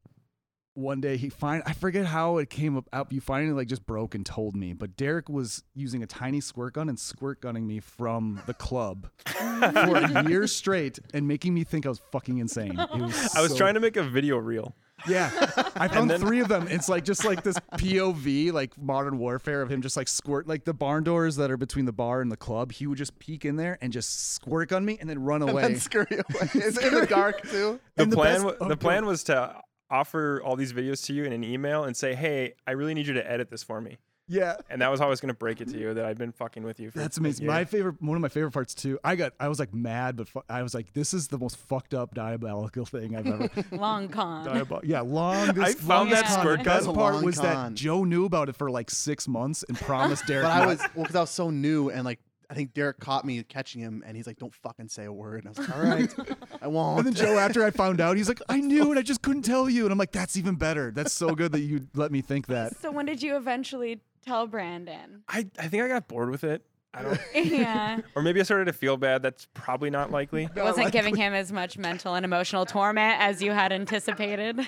one 0.73 1.01
day 1.01 1.17
he 1.17 1.29
find 1.29 1.61
I 1.65 1.73
forget 1.73 2.05
how 2.05 2.37
it 2.37 2.49
came 2.49 2.77
up. 2.77 2.87
up- 2.91 3.13
You 3.13 3.21
finally 3.21 3.53
like 3.53 3.67
just 3.67 3.85
broke 3.85 4.15
and 4.15 4.25
told 4.25 4.55
me, 4.55 4.73
but 4.73 4.97
Derek 4.97 5.29
was 5.29 5.63
using 5.75 6.01
a 6.01 6.07
tiny 6.07 6.41
squirt 6.41 6.73
gun 6.73 6.89
and 6.89 6.99
squirt 6.99 7.41
gunning 7.41 7.67
me 7.67 7.79
from 7.79 8.41
the 8.47 8.53
club 8.55 9.09
for 9.27 9.97
a 9.97 10.27
year 10.27 10.47
straight 10.47 10.97
and 11.13 11.27
making 11.27 11.53
me 11.53 11.63
think 11.63 11.85
I 11.85 11.89
was 11.89 12.01
fucking 12.11 12.39
insane. 12.39 12.75
Was 12.75 13.35
I 13.35 13.41
was 13.41 13.51
so- 13.51 13.57
trying 13.57 13.75
to 13.75 13.79
make 13.79 13.97
a 13.97 14.03
video 14.03 14.37
reel. 14.37 14.73
Yeah, 15.07 15.29
I 15.75 15.87
found 15.87 16.09
then- 16.09 16.19
three 16.19 16.39
of 16.41 16.47
them. 16.47 16.67
It's 16.67 16.89
like 16.89 17.03
just 17.05 17.23
like 17.25 17.43
this 17.43 17.55
POV, 17.77 18.51
like 18.51 18.77
modern 18.77 19.17
warfare 19.17 19.61
of 19.61 19.71
him 19.71 19.81
just 19.81 19.95
like 19.97 20.07
squirt 20.07 20.47
like 20.47 20.65
the 20.65 20.73
barn 20.73 21.03
doors 21.03 21.35
that 21.37 21.49
are 21.51 21.57
between 21.57 21.85
the 21.85 21.91
bar 21.93 22.21
and 22.21 22.31
the 22.31 22.37
club. 22.37 22.71
He 22.71 22.85
would 22.87 22.97
just 22.97 23.17
peek 23.19 23.45
in 23.45 23.55
there 23.55 23.77
and 23.81 23.91
just 23.93 24.33
squirt 24.33 24.69
gun 24.69 24.83
me 24.85 24.97
and 24.99 25.09
then 25.09 25.19
run 25.23 25.41
And 25.41 25.51
away. 25.51 25.61
then 25.63 25.79
scurry 25.79 26.07
away. 26.11 26.49
It's 26.53 26.77
in 26.77 26.93
the 26.93 27.05
dark 27.07 27.41
too. 27.49 27.79
The 27.95 28.05
the 28.05 28.15
plan, 28.15 28.33
best- 28.35 28.45
wa- 28.45 28.53
oh, 28.61 28.67
the 28.67 28.75
go- 28.75 28.81
plan 28.87 29.05
was 29.05 29.23
to 29.25 29.55
offer 29.89 30.41
all 30.43 30.55
these 30.55 30.73
videos 30.73 31.03
to 31.05 31.13
you 31.13 31.23
in 31.23 31.33
an 31.33 31.43
email 31.43 31.83
and 31.83 31.95
say, 31.97 32.13
"Hey, 32.13 32.53
I 32.67 32.71
really 32.71 32.93
need 32.93 33.07
you 33.07 33.13
to 33.13 33.31
edit 33.31 33.49
this 33.49 33.63
for 33.63 33.81
me." 33.81 33.97
Yeah, 34.29 34.55
And 34.69 34.81
that 34.81 34.89
was 34.89 34.99
how 34.99 35.07
I 35.07 35.09
was 35.09 35.19
going 35.19 35.27
to 35.29 35.37
break 35.37 35.59
it 35.59 35.67
to 35.69 35.77
you 35.77 35.93
that 35.95 36.05
I'd 36.05 36.17
been 36.17 36.31
fucking 36.31 36.63
with 36.63 36.79
you. 36.79 36.91
For 36.91 36.99
That's 36.99 37.17
amazing. 37.17 37.45
year. 37.45 37.51
My 37.51 37.65
favorite, 37.65 38.01
one 38.01 38.15
of 38.15 38.21
my 38.21 38.29
favorite 38.29 38.51
parts 38.51 38.73
too. 38.73 38.97
I 39.03 39.15
got, 39.15 39.33
I 39.39 39.47
was 39.49 39.59
like 39.59 39.73
mad, 39.73 40.15
but 40.15 40.29
fu- 40.29 40.43
I 40.49 40.63
was 40.63 40.73
like, 40.73 40.93
this 40.93 41.13
is 41.13 41.27
the 41.27 41.37
most 41.37 41.57
fucked 41.57 41.93
up 41.93 42.13
diabolical 42.13 42.85
thing 42.85 43.15
I've 43.15 43.27
ever. 43.27 43.49
Long 43.75 44.07
con. 44.07 44.45
Diabol- 44.45 44.81
yeah, 44.83 45.01
long. 45.01 45.47
This 45.53 45.63
I 45.63 45.73
found 45.73 46.11
that 46.11 46.21
longest 46.21 46.23
con. 46.35 46.39
squirt 46.39 46.59
The 46.59 46.63
gun. 46.65 46.77
best 46.85 46.93
part 46.93 47.23
was 47.25 47.39
con. 47.39 47.73
that 47.73 47.73
Joe 47.73 48.03
knew 48.03 48.25
about 48.25 48.47
it 48.49 48.55
for 48.55 48.69
like 48.69 48.89
six 48.89 49.27
months 49.27 49.63
and 49.67 49.77
promised 49.77 50.25
Derek. 50.27 50.43
But 50.45 50.51
I 50.51 50.65
was 50.67 50.79
well 50.95 51.03
because 51.03 51.15
I 51.15 51.21
was 51.21 51.29
so 51.31 51.49
new 51.49 51.89
and 51.89 52.05
like 52.05 52.19
I 52.51 52.55
think 52.55 52.73
Derek 52.73 52.99
caught 52.99 53.25
me 53.25 53.43
catching 53.43 53.79
him 53.79 54.03
and 54.07 54.17
he's 54.17 54.25
like, 54.25 54.37
"Don't 54.39 54.55
fucking 54.55 54.87
say 54.87 55.05
a 55.05 55.13
word." 55.13 55.45
And 55.45 55.47
I 55.47 55.49
was 55.51 55.59
like, 55.69 55.77
"All 55.77 55.83
right, 55.83 56.37
I 56.63 56.67
won't." 56.67 56.97
And 56.97 57.05
then 57.05 57.13
Joe, 57.13 57.37
after 57.37 57.63
I 57.63 57.69
found 57.69 58.01
out, 58.01 58.17
he's 58.17 58.27
like, 58.27 58.41
I 58.49 58.59
knew 58.59 58.89
and 58.89 58.97
I 58.97 59.03
just 59.03 59.21
couldn't 59.21 59.43
tell 59.43 59.69
you. 59.69 59.83
And 59.83 59.91
I'm 59.91 59.99
like, 59.99 60.11
that's 60.11 60.35
even 60.35 60.55
better. 60.55 60.89
That's 60.89 61.13
so 61.13 61.35
good 61.35 61.51
that 61.51 61.59
you 61.59 61.87
let 61.93 62.11
me 62.11 62.21
think 62.21 62.47
that. 62.47 62.75
So 62.77 62.89
when 62.89 63.05
did 63.05 63.21
you 63.21 63.37
eventually 63.37 64.01
tell 64.25 64.48
Brandon? 64.48 65.24
I, 65.27 65.48
I 65.57 65.68
think 65.68 65.83
I 65.83 65.88
got 65.88 66.07
bored 66.07 66.30
with 66.30 66.44
it. 66.44 66.63
I 66.94 67.04
don't, 67.04 67.19
yeah. 67.36 68.00
or 68.16 68.21
maybe 68.21 68.39
I 68.39 68.44
started 68.44 68.66
to 68.66 68.74
feel 68.74 68.98
bad. 68.98 69.21
That's 69.21 69.48
probably 69.54 69.89
not 69.89 70.12
likely. 70.12 70.50
It 70.56 70.62
wasn't 70.63 70.92
giving 70.92 71.16
him 71.16 71.33
as 71.33 71.51
much 71.51 71.77
mental 71.77 72.16
and 72.16 72.25
emotional 72.25 72.66
torment 72.66 73.19
as 73.21 73.42
you 73.44 73.51
had 73.51 73.71
anticipated. 73.71 74.60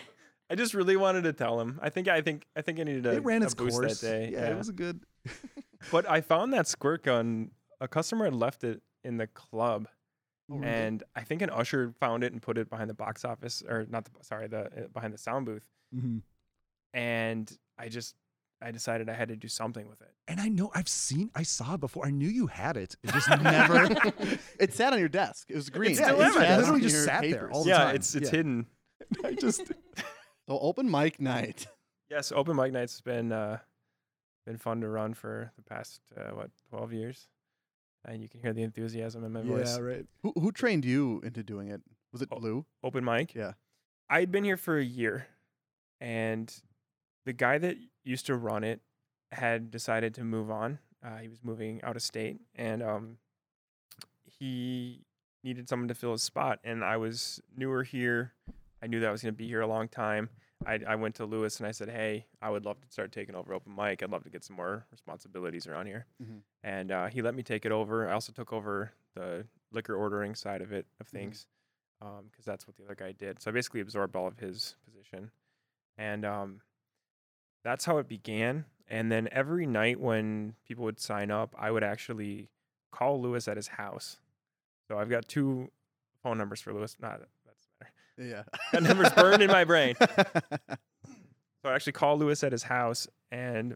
I 0.50 0.56
just 0.56 0.74
really 0.74 0.98
wanted 0.98 1.24
to 1.24 1.34
tell 1.34 1.60
him. 1.62 1.80
I 1.82 1.90
think 1.90 2.08
I 2.08 2.22
think 2.22 2.46
I 2.56 2.62
think 2.62 2.80
I 2.80 2.84
needed 2.84 3.06
a, 3.06 3.14
It 3.14 3.24
ran 3.24 3.42
a 3.42 3.46
its 3.46 3.56
boost 3.56 3.80
course. 3.80 4.02
that 4.02 4.06
day. 4.08 4.30
Yeah, 4.34 4.50
it 4.52 4.58
was 4.58 4.70
a 4.70 4.74
good. 4.74 5.00
But 5.92 6.08
I 6.10 6.22
found 6.22 6.54
that 6.54 6.68
squirt 6.68 7.04
gun. 7.04 7.52
A 7.80 7.88
customer 7.88 8.26
had 8.26 8.36
left 8.36 8.64
it 8.64 8.82
in 9.04 9.18
the 9.18 9.26
club, 9.28 9.88
Oh, 10.52 10.58
really? 10.58 10.68
and 10.68 11.04
I 11.16 11.22
think 11.22 11.42
an 11.42 11.50
usher 11.50 11.94
found 12.00 12.24
it 12.24 12.34
and 12.34 12.42
put 12.42 12.58
it 12.58 12.70
behind 12.70 12.90
the 12.90 12.94
box 12.94 13.24
office, 13.26 13.64
or 13.68 13.86
not 13.90 14.06
the 14.06 14.12
sorry, 14.22 14.48
the 14.48 14.66
uh, 14.66 14.88
behind 14.94 15.14
the 15.14 15.18
sound 15.18 15.46
booth. 15.48 15.64
Mhm. 15.96 16.22
And 16.94 17.52
I 17.80 17.88
just 17.90 18.16
I 18.62 18.72
decided 18.72 19.10
I 19.10 19.14
had 19.14 19.30
to 19.30 19.36
do 19.36 19.48
something 19.48 19.88
with 19.90 20.02
it. 20.02 20.12
And 20.28 20.40
I 20.40 20.48
know 20.48 20.72
I've 20.76 20.88
seen, 20.88 21.32
I 21.34 21.44
saw 21.44 21.74
it 21.74 21.80
before. 21.80 22.06
I 22.06 22.12
knew 22.12 22.28
you 22.30 22.48
had 22.48 22.78
it. 22.78 22.96
It 23.04 23.12
just 23.12 23.30
never. 23.42 23.90
it 24.60 24.74
sat 24.74 24.94
on 24.94 25.00
your 25.00 25.10
desk. 25.10 25.48
It 25.50 25.56
was 25.56 25.70
green. 25.70 25.96
still 25.96 26.22
it 26.22 26.28
is. 26.28 26.36
It 26.36 26.40
sat 26.40 26.60
literally 26.60 26.82
just 26.82 26.96
your 26.96 27.06
sat 27.06 27.22
there 27.24 27.50
all 27.52 27.64
the 27.64 27.70
yeah, 27.70 27.78
time. 27.86 27.96
it's 27.96 28.14
it's 28.16 28.30
Yeah. 28.32 28.38
hidden. 28.38 28.66
I 29.24 29.34
just. 29.34 29.68
So 30.48 30.60
open 30.60 30.90
mic 30.90 31.20
night. 31.20 31.68
Yes, 32.10 32.32
open 32.32 32.56
mic 32.56 32.72
night's 32.72 33.00
been 33.02 33.32
uh, 33.32 33.60
been 34.46 34.58
fun 34.58 34.82
to 34.82 34.90
run 34.90 35.14
for 35.14 35.52
the 35.56 35.64
past 35.64 36.02
uh, 36.16 36.36
what 36.36 36.52
twelve 36.70 36.94
years, 36.94 37.28
and 38.06 38.22
you 38.22 38.30
can 38.30 38.42
hear 38.42 38.54
the 38.54 38.64
enthusiasm 38.64 39.24
in 39.24 39.32
my 39.32 39.42
voice. 39.42 39.78
Yeah, 39.78 39.84
right. 39.84 40.06
Who 40.22 40.34
who 40.36 40.52
trained 40.52 40.86
you 40.86 41.22
into 41.24 41.42
doing 41.44 41.70
it? 41.70 41.82
Was 42.12 42.22
it. 42.22 42.30
Blue? 42.30 42.66
Open 42.84 43.04
mic. 43.04 43.34
Yeah. 43.34 43.54
I'd 44.10 44.32
been 44.32 44.44
here 44.44 44.58
for 44.58 44.78
a 44.78 44.84
year, 44.84 45.28
and 46.02 46.54
the 47.26 47.34
guy 47.34 47.58
that 47.58 47.78
used 48.04 48.26
to 48.28 48.36
run 48.36 48.64
it 48.64 48.82
had 49.32 49.72
decided 49.72 50.14
to 50.16 50.24
move 50.24 50.50
on. 50.52 50.80
Uh, 51.04 51.18
he 51.18 51.28
was 51.28 51.44
moving 51.44 51.82
out 51.84 51.96
of 51.96 52.02
state, 52.02 52.40
and 52.56 52.84
um, 52.84 53.18
he 54.26 55.02
needed 55.44 55.68
someone 55.70 55.88
to 55.88 55.96
fill 55.96 56.12
his 56.12 56.24
spot. 56.24 56.60
And 56.64 56.84
I 56.84 56.98
was 56.98 57.42
newer 57.56 57.84
here. 57.84 58.34
I 58.82 58.88
knew 58.88 59.00
that 59.00 59.10
I 59.10 59.12
was 59.12 59.22
going 59.22 59.34
to 59.34 59.38
be 59.38 59.48
here 59.48 59.62
a 59.62 59.68
long 59.68 59.88
time. 59.88 60.30
I, 60.66 60.80
I 60.88 60.96
went 60.96 61.16
to 61.16 61.26
Louis 61.26 61.58
and 61.60 61.66
I 61.68 61.72
said, 61.72 61.90
"Hey, 61.90 62.28
I 62.42 62.52
would 62.52 62.66
love 62.66 62.80
to 62.82 62.88
start 62.92 63.12
taking 63.12 63.34
over 63.36 63.54
open 63.54 63.74
mic. 63.76 64.04
I'd 64.04 64.12
love 64.12 64.24
to 64.26 64.30
get 64.30 64.44
some 64.44 64.56
more 64.56 64.86
responsibilities 64.92 65.66
around 65.66 65.88
here." 65.88 66.06
Mhm. 66.22 66.42
And 66.64 66.92
uh, 66.92 67.08
he 67.08 67.24
let 67.24 67.34
me 67.34 67.42
take 67.42 67.66
it 67.66 67.72
over. 67.72 68.08
I 68.08 68.14
also 68.14 68.32
took 68.32 68.54
over 68.54 68.92
the 69.16 69.48
liquor 69.72 69.96
ordering 69.96 70.36
side 70.36 70.62
of 70.62 70.72
it 70.72 70.86
of 71.00 71.08
Mhm. 71.08 71.12
things 71.12 71.48
because 72.00 72.46
that's 72.46 72.68
what 72.68 72.76
the 72.78 72.84
other 72.86 72.96
guy 72.96 73.12
did. 73.12 73.42
So 73.42 73.50
I 73.50 73.54
basically 73.54 73.82
absorbed 73.82 74.16
all 74.16 74.28
of 74.28 74.38
his 74.40 74.76
position, 74.86 75.32
and 75.98 76.26
um, 76.26 76.62
that's 77.64 77.86
how 77.86 77.98
it 77.98 78.08
began. 78.08 78.66
And 78.88 79.12
then 79.12 79.30
every 79.32 79.66
night 79.66 80.00
when 80.00 80.56
people 80.68 80.84
would 80.86 81.00
sign 81.00 81.32
up, 81.32 81.56
I 81.58 81.72
would 81.72 81.84
actually 81.84 82.50
call 82.92 83.22
Louis 83.22 83.48
at 83.48 83.56
his 83.56 83.68
house. 83.70 84.18
So 84.88 84.98
I've 84.98 85.10
got 85.10 85.28
two 85.28 85.70
phone 86.22 86.38
numbers 86.38 86.60
for 86.62 86.74
Louis. 86.74 86.96
Not 87.00 87.22
that's 87.46 87.68
matter. 87.80 87.94
Yeah. 88.18 88.44
That 88.74 88.84
number's 88.84 89.12
burned 89.12 89.42
in 89.42 89.50
my 89.50 89.64
brain. 89.64 89.96
So 91.64 91.70
I 91.70 91.76
actually 91.76 91.94
call 91.94 92.18
Louis 92.18 92.44
at 92.44 92.52
his 92.52 92.64
house 92.64 93.08
and 93.32 93.76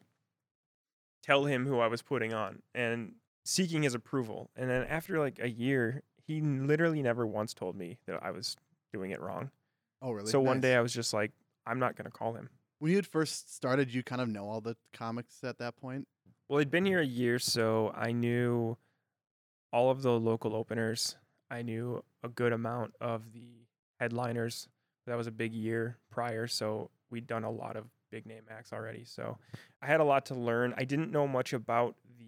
tell 1.21 1.45
him 1.45 1.67
who 1.67 1.79
I 1.79 1.87
was 1.87 2.01
putting 2.01 2.33
on 2.33 2.63
and 2.73 3.13
seeking 3.43 3.83
his 3.83 3.93
approval. 3.93 4.49
And 4.55 4.69
then 4.69 4.85
after 4.89 5.19
like 5.19 5.37
a 5.39 5.49
year, 5.49 6.01
he 6.25 6.41
literally 6.41 7.03
never 7.03 7.27
once 7.27 7.53
told 7.53 7.75
me 7.75 7.99
that 8.07 8.23
I 8.23 8.31
was 8.31 8.57
doing 8.91 9.11
it 9.11 9.21
wrong. 9.21 9.51
oh, 10.01 10.11
really? 10.11 10.31
So 10.31 10.39
one 10.39 10.61
day 10.61 10.75
I 10.75 10.81
was 10.81 10.93
just 10.93 11.13
like, 11.13 11.31
I'm 11.67 11.77
not 11.77 11.95
going 11.95 12.05
to 12.05 12.11
call 12.11 12.33
him. 12.33 12.49
When 12.79 12.91
you 12.91 12.97
had 12.97 13.07
first 13.07 13.55
started, 13.55 13.93
you 13.93 14.03
kind 14.03 14.21
of 14.21 14.29
know 14.29 14.47
all 14.47 14.61
the 14.61 14.75
comics 14.93 15.43
at 15.43 15.57
that 15.59 15.77
point. 15.77 16.07
Well, 16.47 16.59
I'd 16.59 16.71
been 16.71 16.85
here 16.85 16.99
a 16.99 17.05
year, 17.05 17.39
so 17.39 17.91
I 17.95 18.11
knew 18.11 18.77
all 19.71 19.89
of 19.89 20.01
the 20.01 20.11
local 20.11 20.55
openers. 20.55 21.15
I 21.49 21.61
knew 21.61 22.03
a 22.23 22.29
good 22.29 22.53
amount 22.53 22.93
of 23.01 23.33
the 23.33 23.65
headliners. 23.99 24.67
That 25.07 25.17
was 25.17 25.27
a 25.27 25.31
big 25.31 25.53
year 25.53 25.97
prior, 26.09 26.47
so 26.47 26.89
we'd 27.09 27.27
done 27.27 27.43
a 27.43 27.51
lot 27.51 27.75
of 27.75 27.85
big 28.11 28.25
name 28.25 28.43
acts 28.49 28.73
already. 28.73 29.03
So 29.05 29.37
I 29.81 29.87
had 29.87 29.99
a 29.99 30.03
lot 30.03 30.25
to 30.27 30.35
learn. 30.35 30.73
I 30.77 30.85
didn't 30.85 31.11
know 31.11 31.27
much 31.27 31.53
about 31.53 31.95
the 32.17 32.25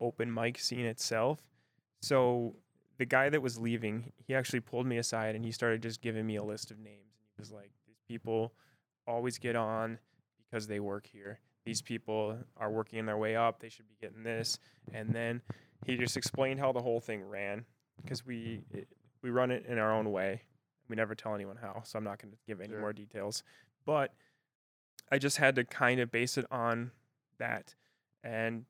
open 0.00 0.32
mic 0.32 0.58
scene 0.58 0.86
itself. 0.86 1.40
So 2.00 2.54
the 2.98 3.04
guy 3.04 3.28
that 3.28 3.42
was 3.42 3.58
leaving, 3.58 4.12
he 4.26 4.34
actually 4.34 4.60
pulled 4.60 4.86
me 4.86 4.98
aside 4.98 5.34
and 5.34 5.44
he 5.44 5.52
started 5.52 5.82
just 5.82 6.00
giving 6.00 6.26
me 6.26 6.36
a 6.36 6.42
list 6.42 6.70
of 6.70 6.78
names. 6.78 7.16
And 7.18 7.28
he 7.36 7.40
was 7.40 7.52
like, 7.52 7.70
These 7.86 8.00
people 8.08 8.52
always 9.08 9.38
get 9.38 9.56
on 9.56 9.98
because 10.50 10.66
they 10.66 10.78
work 10.80 11.06
here. 11.06 11.40
These 11.64 11.82
people 11.82 12.38
are 12.56 12.70
working 12.70 13.04
their 13.06 13.16
way 13.18 13.34
up. 13.36 13.60
They 13.60 13.68
should 13.68 13.88
be 13.88 13.96
getting 14.00 14.22
this. 14.22 14.58
And 14.92 15.12
then 15.12 15.42
he 15.84 15.96
just 15.96 16.16
explained 16.16 16.60
how 16.60 16.72
the 16.72 16.80
whole 16.82 17.00
thing 17.00 17.22
ran 17.22 17.64
because 18.02 18.24
we 18.24 18.62
it, 18.72 18.88
we 19.22 19.30
run 19.30 19.50
it 19.50 19.66
in 19.66 19.78
our 19.78 19.92
own 19.92 20.12
way. 20.12 20.42
We 20.88 20.96
never 20.96 21.14
tell 21.14 21.34
anyone 21.34 21.56
how, 21.60 21.82
so 21.84 21.98
I'm 21.98 22.04
not 22.04 22.20
going 22.22 22.32
to 22.32 22.38
give 22.46 22.60
any 22.60 22.70
Sure. 22.70 22.80
more 22.80 22.92
details. 22.92 23.42
But 23.84 24.14
I 25.10 25.18
just 25.18 25.36
had 25.36 25.56
to 25.56 25.64
kind 25.64 26.00
of 26.00 26.10
base 26.10 26.38
it 26.38 26.46
on 26.50 26.92
that, 27.38 27.74
and 28.24 28.64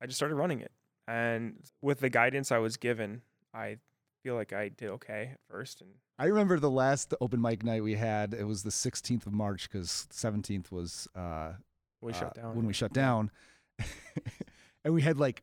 I 0.00 0.06
just 0.06 0.16
started 0.16 0.36
running 0.36 0.60
it. 0.60 0.70
And 1.08 1.56
with 1.82 2.00
the 2.00 2.08
guidance 2.08 2.52
I 2.52 2.58
was 2.58 2.76
given, 2.76 3.22
I 3.52 3.78
feel 4.24 4.34
like 4.34 4.52
I 4.52 4.70
did 4.70 4.88
okay 4.90 5.30
at 5.34 5.40
first. 5.48 5.82
And 5.82 5.90
I 6.18 6.24
remember 6.26 6.58
the 6.58 6.70
last 6.70 7.14
open 7.20 7.40
mic 7.40 7.62
night 7.62 7.84
we 7.84 7.94
had. 7.94 8.34
It 8.34 8.44
was 8.44 8.62
the 8.62 8.70
16th 8.70 9.26
of 9.26 9.32
March 9.32 9.68
because 9.70 10.08
17th 10.12 10.72
was 10.72 11.06
uh, 11.14 11.52
we 12.00 12.12
uh, 12.12 12.16
shut 12.16 12.34
down 12.34 12.56
when 12.56 12.66
we 12.66 12.72
shut 12.72 12.92
down, 12.92 13.30
and 14.84 14.94
we 14.94 15.02
had 15.02 15.18
like 15.18 15.42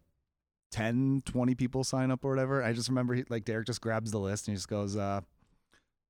10, 0.71 1.21
20 1.25 1.55
people 1.55 1.83
sign 1.83 2.11
up 2.11 2.25
or 2.25 2.31
whatever. 2.31 2.63
I 2.63 2.73
just 2.73 2.89
remember 2.89 3.13
he, 3.13 3.23
like 3.29 3.45
Derek 3.45 3.67
just 3.67 3.81
grabs 3.81 4.11
the 4.11 4.19
list 4.19 4.47
and 4.47 4.53
he 4.53 4.57
just 4.57 4.67
goes, 4.67 4.97
uh, 4.97 5.21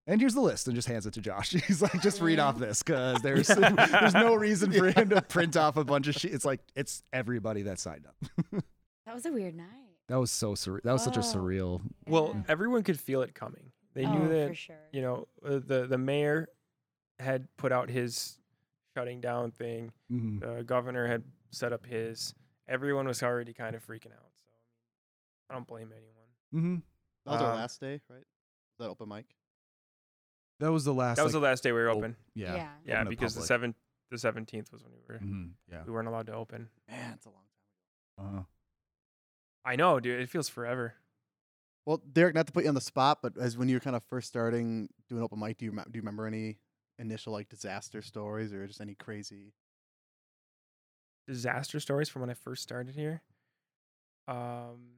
and 0.07 0.19
here's 0.19 0.33
the 0.33 0.41
list, 0.41 0.67
and 0.67 0.75
just 0.75 0.87
hands 0.87 1.05
it 1.05 1.13
to 1.13 1.21
Josh. 1.21 1.51
He's 1.67 1.81
like, 1.81 2.01
just 2.01 2.21
read 2.21 2.39
off 2.39 2.57
this 2.57 2.81
because 2.81 3.19
there's 3.23 3.47
there's 3.47 4.13
no 4.13 4.33
reason 4.33 4.71
for 4.71 4.91
him 4.91 5.09
to 5.09 5.21
print 5.21 5.57
off 5.57 5.75
a 5.75 5.83
bunch 5.83 6.07
of 6.07 6.15
shit. 6.15 6.33
It's 6.33 6.45
like 6.45 6.61
it's 6.75 7.03
everybody 7.11 7.63
that 7.63 7.79
signed 7.79 8.05
up. 8.07 8.63
That 9.05 9.15
was 9.15 9.25
a 9.25 9.31
weird 9.31 9.55
night. 9.55 9.90
That 10.11 10.19
was 10.19 10.29
so 10.29 10.55
surreal. 10.55 10.81
That 10.83 10.91
was 10.91 11.03
such 11.05 11.15
a 11.15 11.21
Oh. 11.21 11.23
surreal. 11.23 11.81
Well, 12.05 12.33
Yeah. 12.35 12.43
everyone 12.49 12.83
could 12.83 12.99
feel 12.99 13.21
it 13.21 13.33
coming. 13.33 13.71
They 13.93 14.03
oh, 14.05 14.11
knew 14.13 14.27
that 14.27 14.49
for 14.49 14.55
sure. 14.55 14.89
you 14.91 15.01
know 15.01 15.27
uh, 15.41 15.59
the 15.59 15.87
the 15.87 15.97
mayor 15.97 16.49
had 17.17 17.47
put 17.55 17.71
out 17.71 17.89
his 17.89 18.37
shutting 18.93 19.21
down 19.21 19.51
thing. 19.51 19.93
Mhm. 20.11 20.41
The 20.41 20.63
governor 20.65 21.07
had 21.07 21.23
set 21.51 21.71
up 21.71 21.85
his. 21.85 22.35
Everyone 22.67 23.07
was 23.07 23.23
already 23.23 23.53
kind 23.53 23.73
of 23.73 23.85
freaking 23.87 24.11
out. 24.11 24.31
So 24.43 24.51
I 25.49 25.53
don't 25.53 25.65
blame 25.67 25.93
anyone. 25.93 26.27
Mhm. 26.53 26.83
That 27.23 27.31
was 27.31 27.41
our 27.41 27.51
Um, 27.51 27.57
last 27.57 27.79
day, 27.79 28.01
right? 28.09 28.27
That 28.79 28.89
open 28.89 29.07
mic. 29.07 29.33
That 30.59 30.73
was 30.73 30.83
the 30.83 30.93
last. 30.93 31.15
That 31.15 31.23
was 31.23 31.33
like, 31.33 31.39
the 31.41 31.43
last 31.47 31.63
day 31.63 31.71
we 31.71 31.79
were 31.79 31.89
oh, 31.89 31.95
open. 31.97 32.17
yeah. 32.33 32.53
Yeah. 32.55 32.77
Yeah, 32.83 32.93
open 32.95 33.05
to 33.05 33.09
because 33.11 33.33
the 33.33 33.39
public. 33.39 33.47
seven 33.47 33.75
the 34.09 34.17
seventeenth 34.17 34.73
was 34.73 34.83
when 34.83 34.91
we 34.91 34.99
were 35.07 35.19
Mhm. 35.19 35.53
Yeah. 35.69 35.85
we 35.85 35.91
weren't 35.93 36.09
allowed 36.09 36.25
to 36.25 36.33
open. 36.33 36.69
Man, 36.89 37.13
it's 37.13 37.25
a 37.25 37.29
long 37.29 37.45
time. 38.17 38.25
Uh-huh. 38.27 38.43
I 39.65 39.75
know, 39.75 39.99
dude. 39.99 40.19
It 40.19 40.29
feels 40.29 40.49
forever. 40.49 40.95
Well, 41.85 42.01
Derek, 42.11 42.35
not 42.35 42.47
to 42.47 42.53
put 42.53 42.63
you 42.63 42.69
on 42.69 42.75
the 42.75 42.81
spot, 42.81 43.19
but 43.21 43.37
as 43.39 43.57
when 43.57 43.67
you 43.69 43.75
were 43.75 43.79
kind 43.79 43.95
of 43.95 44.03
first 44.03 44.27
starting 44.27 44.89
doing 45.09 45.23
open 45.23 45.39
mic, 45.39 45.57
do 45.57 45.65
you 45.65 45.71
do 45.71 45.77
you 45.93 46.01
remember 46.01 46.27
any 46.27 46.59
initial 46.99 47.33
like 47.33 47.49
disaster 47.49 48.01
stories 48.01 48.53
or 48.53 48.67
just 48.67 48.81
any 48.81 48.95
crazy? 48.95 49.53
Disaster 51.27 51.79
stories 51.79 52.09
from 52.09 52.21
when 52.21 52.29
I 52.29 52.33
first 52.33 52.63
started 52.63 52.95
here. 52.95 53.21
Um, 54.27 54.97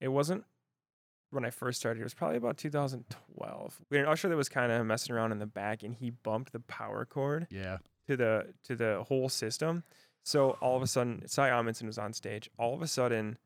it 0.00 0.08
wasn't 0.08 0.44
when 1.30 1.44
I 1.44 1.50
first 1.50 1.78
started. 1.80 2.00
It 2.00 2.04
was 2.04 2.14
probably 2.14 2.36
about 2.36 2.56
2012. 2.56 3.80
We 3.90 3.96
had 3.98 4.06
an 4.06 4.12
usher 4.12 4.28
that 4.28 4.36
was 4.36 4.48
kind 4.48 4.72
of 4.72 4.86
messing 4.86 5.14
around 5.14 5.32
in 5.32 5.38
the 5.38 5.46
back, 5.46 5.82
and 5.82 5.94
he 5.94 6.10
bumped 6.10 6.52
the 6.52 6.60
power 6.60 7.04
cord. 7.04 7.46
Yeah. 7.50 7.78
to 8.06 8.16
the 8.16 8.54
to 8.64 8.76
the 8.76 9.04
whole 9.08 9.28
system. 9.28 9.84
So 10.24 10.50
all 10.60 10.76
of 10.76 10.82
a 10.82 10.86
sudden, 10.86 11.26
Cy 11.28 11.50
Amundson 11.50 11.86
was 11.86 11.98
on 11.98 12.12
stage. 12.12 12.50
All 12.58 12.74
of 12.74 12.82
a 12.82 12.86
sudden, 12.88 13.38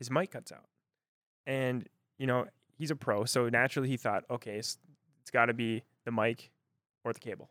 his 0.00 0.10
mic 0.10 0.32
cuts 0.32 0.50
out, 0.50 0.66
and 1.46 1.88
you 2.18 2.26
know 2.26 2.46
he's 2.80 2.90
a 2.90 2.96
pro, 2.96 3.24
so 3.24 3.48
naturally 3.48 3.88
he 3.88 3.96
thought, 3.96 4.24
okay, 4.28 4.56
it's, 4.56 4.78
it's 5.22 5.30
got 5.30 5.46
to 5.46 5.54
be 5.54 5.84
the 6.04 6.10
mic 6.10 6.50
or 7.04 7.12
the 7.12 7.20
cable, 7.20 7.50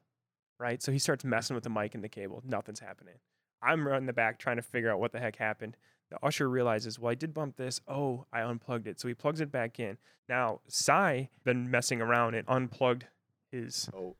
right? 0.59 0.81
So 0.81 0.91
he 0.91 0.99
starts 0.99 1.23
messing 1.23 1.53
with 1.53 1.63
the 1.63 1.69
mic 1.69 1.95
and 1.95 2.03
the 2.03 2.09
cable. 2.09 2.43
Nothing's 2.45 2.79
happening. 2.79 3.15
I'm 3.61 3.87
running 3.87 4.07
the 4.07 4.13
back 4.13 4.39
trying 4.39 4.55
to 4.55 4.61
figure 4.61 4.91
out 4.91 4.99
what 4.99 5.11
the 5.11 5.19
heck 5.19 5.35
happened. 5.35 5.77
The 6.09 6.17
usher 6.23 6.49
realizes, 6.49 6.97
well, 6.97 7.11
I 7.11 7.15
did 7.15 7.33
bump 7.33 7.57
this. 7.57 7.79
Oh, 7.87 8.25
I 8.33 8.41
unplugged 8.41 8.87
it. 8.87 8.99
So 8.99 9.07
he 9.07 9.13
plugs 9.13 9.41
it 9.41 9.51
back 9.51 9.79
in. 9.79 9.97
Now, 10.27 10.61
Cy 10.67 11.29
been 11.43 11.69
messing 11.69 12.01
around 12.01 12.33
and 12.33 12.47
unplugged 12.47 13.05
his 13.51 13.89
Oh, 13.95 14.15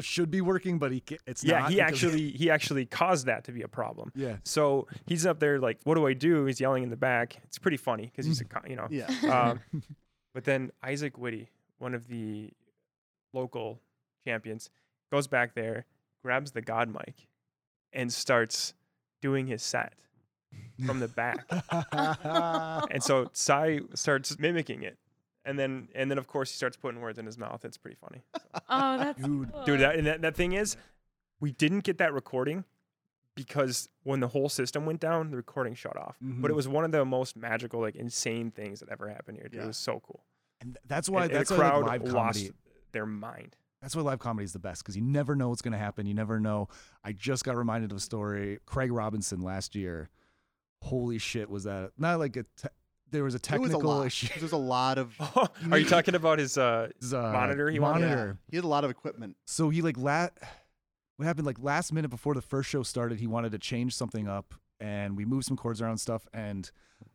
should 0.00 0.30
be 0.30 0.40
working, 0.40 0.78
but 0.78 0.92
he 0.92 1.00
ca- 1.00 1.18
it's 1.26 1.44
yeah, 1.44 1.60
not. 1.60 1.70
he 1.70 1.80
actually 1.80 2.30
he 2.36 2.50
actually 2.50 2.86
caused 2.86 3.26
that 3.26 3.44
to 3.44 3.52
be 3.52 3.62
a 3.62 3.68
problem. 3.68 4.12
Yeah. 4.14 4.36
So 4.44 4.86
he's 5.06 5.26
up 5.26 5.40
there 5.40 5.58
like, 5.58 5.78
"What 5.84 5.94
do 5.94 6.06
I 6.06 6.12
do?" 6.12 6.46
He's 6.46 6.60
yelling 6.60 6.82
in 6.82 6.90
the 6.90 6.96
back. 6.96 7.40
It's 7.44 7.58
pretty 7.58 7.76
funny 7.76 8.06
because 8.06 8.26
he's 8.26 8.40
a 8.40 8.44
co- 8.44 8.66
you 8.68 8.76
know. 8.76 8.88
yeah. 8.90 9.08
Um, 9.30 9.60
but 10.34 10.44
then 10.44 10.70
Isaac 10.82 11.18
Witty, 11.18 11.48
one 11.78 11.94
of 11.94 12.08
the 12.08 12.50
local 13.32 13.80
champions, 14.24 14.70
goes 15.12 15.26
back 15.26 15.54
there, 15.54 15.86
grabs 16.22 16.52
the 16.52 16.62
God 16.62 16.88
mic, 16.88 17.28
and 17.92 18.12
starts 18.12 18.74
doing 19.20 19.46
his 19.46 19.62
set 19.62 19.94
from 20.86 21.00
the 21.00 21.08
back. 21.08 21.46
and 22.90 23.02
so 23.02 23.28
Cy 23.32 23.80
starts 23.94 24.38
mimicking 24.38 24.82
it, 24.82 24.98
and 25.44 25.58
then 25.58 25.88
and 25.94 26.10
then 26.10 26.18
of 26.18 26.26
course 26.26 26.50
he 26.50 26.56
starts 26.56 26.76
putting 26.76 27.00
words 27.00 27.18
in 27.18 27.26
his 27.26 27.38
mouth. 27.38 27.64
It's 27.64 27.76
pretty 27.78 27.96
funny. 27.96 28.22
Oh, 28.68 28.96
that's 28.98 29.20
Dude. 29.22 29.52
cool. 29.52 29.64
Dude, 29.64 29.80
that, 29.80 29.96
and 29.96 30.06
that 30.06 30.22
that 30.22 30.34
thing 30.36 30.52
is, 30.52 30.76
we 31.40 31.52
didn't 31.52 31.80
get 31.84 31.98
that 31.98 32.12
recording 32.14 32.64
because 33.34 33.88
when 34.04 34.20
the 34.20 34.28
whole 34.28 34.48
system 34.48 34.86
went 34.86 35.00
down, 35.00 35.30
the 35.30 35.36
recording 35.36 35.74
shut 35.74 35.96
off. 35.96 36.16
But 36.20 36.50
it 36.50 36.54
Mhm. 36.54 36.56
was 36.56 36.68
one 36.68 36.84
of 36.84 36.92
the 36.92 37.04
most 37.04 37.36
magical, 37.36 37.80
like 37.80 37.96
insane 37.96 38.50
things 38.50 38.80
that 38.80 38.88
ever 38.90 39.08
happened 39.08 39.38
here. 39.38 39.48
Dude. 39.48 39.54
Yeah. 39.58 39.64
It 39.64 39.66
was 39.68 39.76
so 39.76 40.00
cool. 40.00 40.24
And 40.60 40.78
that's 40.86 41.08
why 41.08 41.24
And- 41.24 41.32
and 41.32 41.40
that's 41.40 41.50
the 41.50 41.56
why 41.56 41.62
like, 41.64 41.72
crowd 41.72 41.86
live 42.04 42.12
lost 42.12 42.38
comedy. 42.38 42.54
their 42.92 43.06
mind. 43.06 43.56
That's 43.82 43.94
why 43.96 44.02
live 44.02 44.18
comedy 44.20 44.44
is 44.44 44.52
the 44.52 44.58
best 44.60 44.82
because 44.82 44.96
you 44.96 45.02
never 45.02 45.34
know 45.36 45.48
what's 45.50 45.60
going 45.62 45.72
to 45.72 45.78
happen. 45.78 46.06
You 46.06 46.14
never 46.14 46.40
know. 46.40 46.68
I 47.02 47.12
just 47.12 47.44
got 47.44 47.56
reminded 47.56 47.90
of 47.90 47.98
a 47.98 48.00
story. 48.00 48.60
Craig 48.66 48.90
Robinson 48.92 49.40
last 49.42 49.74
year. 49.74 50.08
Holy 50.82 51.18
shit, 51.18 51.50
was 51.50 51.64
that 51.64 51.90
not 51.98 52.18
like 52.18 52.36
a 52.36 52.44
te- 52.56 52.68
there 53.14 53.24
was 53.24 53.34
a 53.34 53.36
It 53.36 53.58
was 53.58 53.70
technical 53.70 53.82
a 53.82 53.98
lot. 54.00 54.06
issue. 54.06 54.28
There's 54.38 54.52
a 54.52 54.56
lot 54.56 54.98
of 54.98 55.14
Are 55.70 55.78
you 55.78 55.86
talking 55.86 56.14
about 56.14 56.38
his? 56.38 56.58
Uh, 56.58 56.88
His, 57.00 57.14
uh, 57.14 57.22
Monitor 57.32 57.70
he 57.70 57.78
wanted? 57.78 58.06
monitor. 58.08 58.38
He 58.50 58.56
had 58.56 58.64
a 58.64 58.68
lot 58.68 58.84
of 58.84 58.90
equipment. 58.90 59.36
So 59.46 59.70
he 59.70 59.80
like 59.82 59.96
la- 59.96 60.28
what 61.16 61.26
happened 61.26 61.46
like 61.46 61.58
last 61.60 61.92
minute 61.92 62.08
before 62.10 62.34
the 62.34 62.42
first 62.42 62.68
show 62.68 62.82
started, 62.82 63.18
he 63.20 63.26
wanted 63.26 63.52
to 63.52 63.58
change 63.58 63.94
something 63.94 64.28
up 64.28 64.54
and 64.80 65.16
we 65.16 65.24
moved 65.24 65.46
some 65.46 65.56
chords 65.56 65.80
around 65.80 65.92
and 65.92 66.00
stuff 66.00 66.26
and 66.34 66.70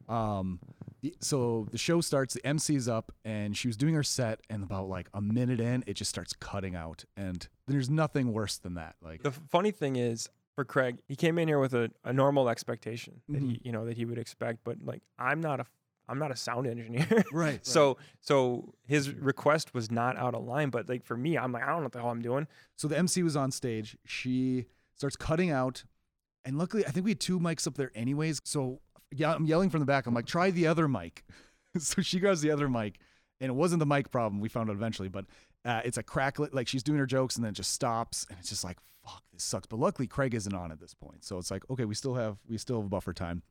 um 0.08 0.60
the, 1.02 1.16
so 1.22 1.68
the 1.72 1.78
show 1.78 2.02
starts, 2.02 2.34
the 2.34 2.46
MC's 2.46 2.88
up 2.90 3.12
and 3.24 3.56
she 3.56 3.68
was 3.70 3.78
doing 3.78 3.94
her 3.94 4.04
set 4.04 4.42
and 4.50 4.64
about 4.64 4.90
like 4.90 5.08
a 5.14 5.22
minute 5.22 5.60
in, 5.62 5.84
it 5.88 5.94
just 5.94 6.10
starts 6.10 6.34
cutting 6.34 6.76
out 6.76 7.06
and 7.16 7.48
there's 7.68 7.90
nothing 7.90 8.34
worse 8.34 8.58
than 8.58 8.74
that. 8.76 8.96
Like 9.02 9.24
the 9.24 9.32
funny 9.32 9.72
thing 9.72 9.96
is 9.96 10.30
for 10.56 10.66
Craig, 10.66 11.00
he 11.08 11.16
came 11.16 11.38
in 11.40 11.48
here 11.48 11.60
with 11.60 11.74
a, 11.74 11.90
a 12.04 12.12
normal 12.12 12.50
expectation 12.50 13.22
that 13.30 13.38
Mm-hmm. 13.38 13.50
he 13.50 13.62
you 13.64 13.72
know 13.72 13.86
that 13.86 13.96
he 13.98 14.04
would 14.06 14.18
expect, 14.18 14.60
but 14.66 14.78
like 14.84 15.02
I'm 15.18 15.40
not 15.42 15.60
a 15.62 15.66
I'm 16.10 16.20
not 16.20 16.32
a 16.32 16.36
sound 16.36 16.68
engineer. 16.68 17.24
Right. 17.32 17.66
So 17.66 17.98
so 18.22 18.74
his 18.86 19.12
request 19.12 19.74
was 19.74 19.92
not 19.92 20.18
out 20.18 20.34
of 20.36 20.44
line, 20.44 20.70
but 20.70 20.90
like 20.90 21.06
for 21.06 21.16
me, 21.16 21.38
I'm 21.38 21.52
like 21.52 21.64
I 21.64 21.68
don't 21.68 21.78
know 21.78 21.84
what 21.84 21.92
the 21.92 22.00
hell 22.00 22.10
I'm 22.10 22.22
doing. 22.22 22.48
So 22.76 22.88
the 22.88 22.98
MC 22.98 23.24
was 23.24 23.36
on 23.36 23.52
stage. 23.52 23.98
She 24.06 24.66
starts 24.96 25.16
cutting 25.16 25.52
out, 25.52 25.84
and 26.44 26.58
luckily, 26.58 26.86
I 26.86 26.92
think 26.92 27.06
we 27.06 27.12
had 27.12 27.20
two 27.20 27.40
mics 27.40 27.68
up 27.68 27.76
there 27.76 27.92
anyways. 27.96 28.42
So 28.44 28.82
yeah, 29.12 29.34
I'm 29.34 29.46
yelling 29.46 29.70
from 29.70 29.80
the 29.80 29.86
back. 29.86 30.08
I'm 30.08 30.14
like, 30.14 30.26
try 30.26 30.52
the 30.52 30.68
other 30.68 30.88
mic. 30.88 31.24
so 31.78 32.02
she 32.02 32.20
grabs 32.20 32.42
the 32.42 32.52
other 32.52 32.70
mic, 32.70 33.00
and 33.40 33.50
it 33.50 33.56
wasn't 33.56 33.80
the 33.80 33.86
mic 33.86 34.12
problem. 34.12 34.42
We 34.42 34.50
found 34.50 34.70
out 34.70 34.76
eventually, 34.76 35.10
but 35.10 35.26
uh, 35.66 35.82
it's 35.84 35.98
a 35.98 36.04
cracklet. 36.04 36.54
Like 36.54 36.68
she's 36.68 36.84
doing 36.84 37.00
her 37.00 37.06
jokes, 37.06 37.36
and 37.36 37.44
then 37.46 37.52
it 37.52 37.56
just 37.56 37.72
stops, 37.72 38.26
and 38.30 38.38
it's 38.40 38.50
just 38.50 38.64
like, 38.64 38.78
fuck, 39.06 39.24
this 39.34 39.44
sucks. 39.44 39.68
But 39.68 39.80
luckily, 39.80 40.08
Craig 40.08 40.34
isn't 40.34 40.54
on 40.54 40.72
at 40.72 40.80
this 40.80 40.94
point, 40.94 41.24
so 41.24 41.38
it's 41.38 41.52
like, 41.52 41.64
okay, 41.70 41.86
we 41.86 41.96
still 41.96 42.16
have 42.16 42.38
we 42.48 42.58
still 42.58 42.82
have 42.82 42.90
buffer 42.90 43.14
time. 43.14 43.44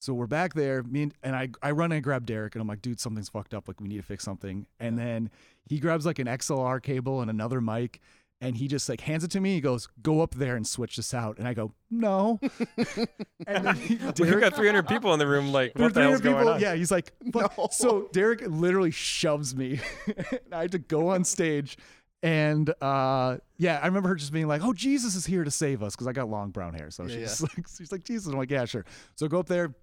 So 0.00 0.14
we're 0.14 0.26
back 0.26 0.54
there, 0.54 0.82
me 0.82 1.02
and, 1.02 1.14
and 1.22 1.36
I, 1.36 1.50
I 1.62 1.72
run 1.72 1.92
and 1.92 2.02
grab 2.02 2.24
Derek, 2.24 2.54
and 2.54 2.62
I'm 2.62 2.66
like, 2.68 2.80
dude, 2.80 2.98
something's 2.98 3.28
fucked 3.28 3.52
up. 3.52 3.68
Like, 3.68 3.80
we 3.82 3.88
need 3.88 3.98
to 3.98 4.02
fix 4.02 4.24
something. 4.24 4.66
And 4.80 4.98
then 4.98 5.28
he 5.66 5.78
grabs 5.78 6.06
like 6.06 6.18
an 6.18 6.26
XLR 6.26 6.82
cable 6.82 7.20
and 7.20 7.28
another 7.30 7.60
mic, 7.60 8.00
and 8.40 8.56
he 8.56 8.66
just 8.66 8.88
like 8.88 9.02
hands 9.02 9.24
it 9.24 9.30
to 9.32 9.40
me. 9.40 9.52
He 9.52 9.60
goes, 9.60 9.88
go 10.02 10.22
up 10.22 10.34
there 10.34 10.56
and 10.56 10.66
switch 10.66 10.96
this 10.96 11.12
out. 11.12 11.36
And 11.38 11.46
I 11.46 11.52
go, 11.52 11.74
no. 11.90 12.40
and 13.46 13.66
then 13.66 13.74
he- 13.76 13.96
Derek- 13.96 14.40
got 14.40 14.56
300 14.56 14.88
people 14.88 15.12
in 15.12 15.18
the 15.18 15.26
room. 15.26 15.52
Like, 15.52 15.78
what 15.78 15.92
the 15.92 16.00
hell's 16.00 16.20
300 16.20 16.22
going 16.22 16.36
people. 16.38 16.52
on? 16.54 16.60
Yeah, 16.60 16.74
he's 16.76 16.90
like. 16.90 17.12
No. 17.34 17.68
So 17.70 18.08
Derek 18.12 18.42
literally 18.46 18.90
shoves 18.90 19.54
me. 19.54 19.80
and 20.06 20.40
I 20.54 20.62
had 20.62 20.72
to 20.72 20.78
go 20.78 21.08
on 21.08 21.24
stage. 21.24 21.76
And 22.22 22.72
uh, 22.82 23.36
yeah, 23.58 23.78
I 23.82 23.86
remember 23.86 24.08
her 24.10 24.14
just 24.14 24.32
being 24.32 24.46
like, 24.46 24.62
"Oh, 24.62 24.74
Jesus 24.74 25.14
is 25.14 25.24
here 25.24 25.42
to 25.42 25.50
save 25.50 25.82
us," 25.82 25.94
because 25.96 26.06
I 26.06 26.12
got 26.12 26.28
long 26.28 26.50
brown 26.50 26.74
hair. 26.74 26.90
So 26.90 27.04
Yeah, 27.04 27.20
she's 27.20 27.40
like, 27.42 27.66
she's 27.78 27.92
like, 27.92 28.04
"Jesus." 28.04 28.30
I'm 28.30 28.38
like, 28.38 28.50
"Yeah, 28.50 28.66
sure." 28.66 28.84
So 29.14 29.24
I 29.24 29.30
go 29.30 29.38
up 29.38 29.46
there, 29.46 29.74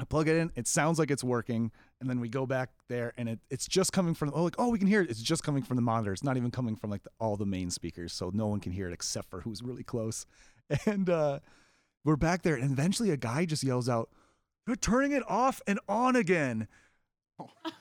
I 0.00 0.04
plug 0.04 0.28
it 0.28 0.36
in. 0.36 0.52
It 0.54 0.68
sounds 0.68 0.98
like 0.98 1.10
it's 1.10 1.24
working, 1.24 1.72
and 2.00 2.08
then 2.08 2.20
we 2.20 2.28
go 2.28 2.46
back 2.46 2.70
there, 2.88 3.12
and 3.18 3.28
it, 3.28 3.40
it's 3.50 3.66
just 3.66 3.92
coming 3.92 4.14
from. 4.14 4.30
Oh, 4.34 4.44
like, 4.44 4.54
oh, 4.58 4.68
we 4.70 4.78
can 4.78 4.86
hear 4.86 5.02
it. 5.02 5.10
It's 5.10 5.20
just 5.20 5.42
coming 5.42 5.62
from 5.62 5.74
the 5.76 5.82
monitor. 5.82 6.12
It's 6.12 6.22
not 6.22 6.36
even 6.36 6.50
coming 6.52 6.76
from 6.76 6.90
like 6.90 7.02
the, 7.02 7.10
all 7.18 7.36
the 7.36 7.44
main 7.46 7.70
speakers, 7.70 8.12
so 8.12 8.30
no 8.32 8.46
one 8.46 8.60
can 8.60 8.70
hear 8.72 8.88
it 8.88 8.92
except 8.92 9.28
for 9.28 9.40
who's 9.40 9.62
really 9.62 9.82
close. 9.84 10.24
And 10.86 11.08
uh, 11.08 11.38
we're 12.04 12.16
back 12.16 12.42
there, 12.42 12.54
and 12.54 12.70
eventually 12.70 13.10
a 13.10 13.16
guy 13.16 13.46
just 13.46 13.64
yells 13.64 13.88
out, 13.88 14.10
"You're 14.66 14.76
turning 14.76 15.12
it 15.12 15.22
off 15.28 15.62
and 15.66 15.80
on 15.88 16.14
again." 16.14 16.68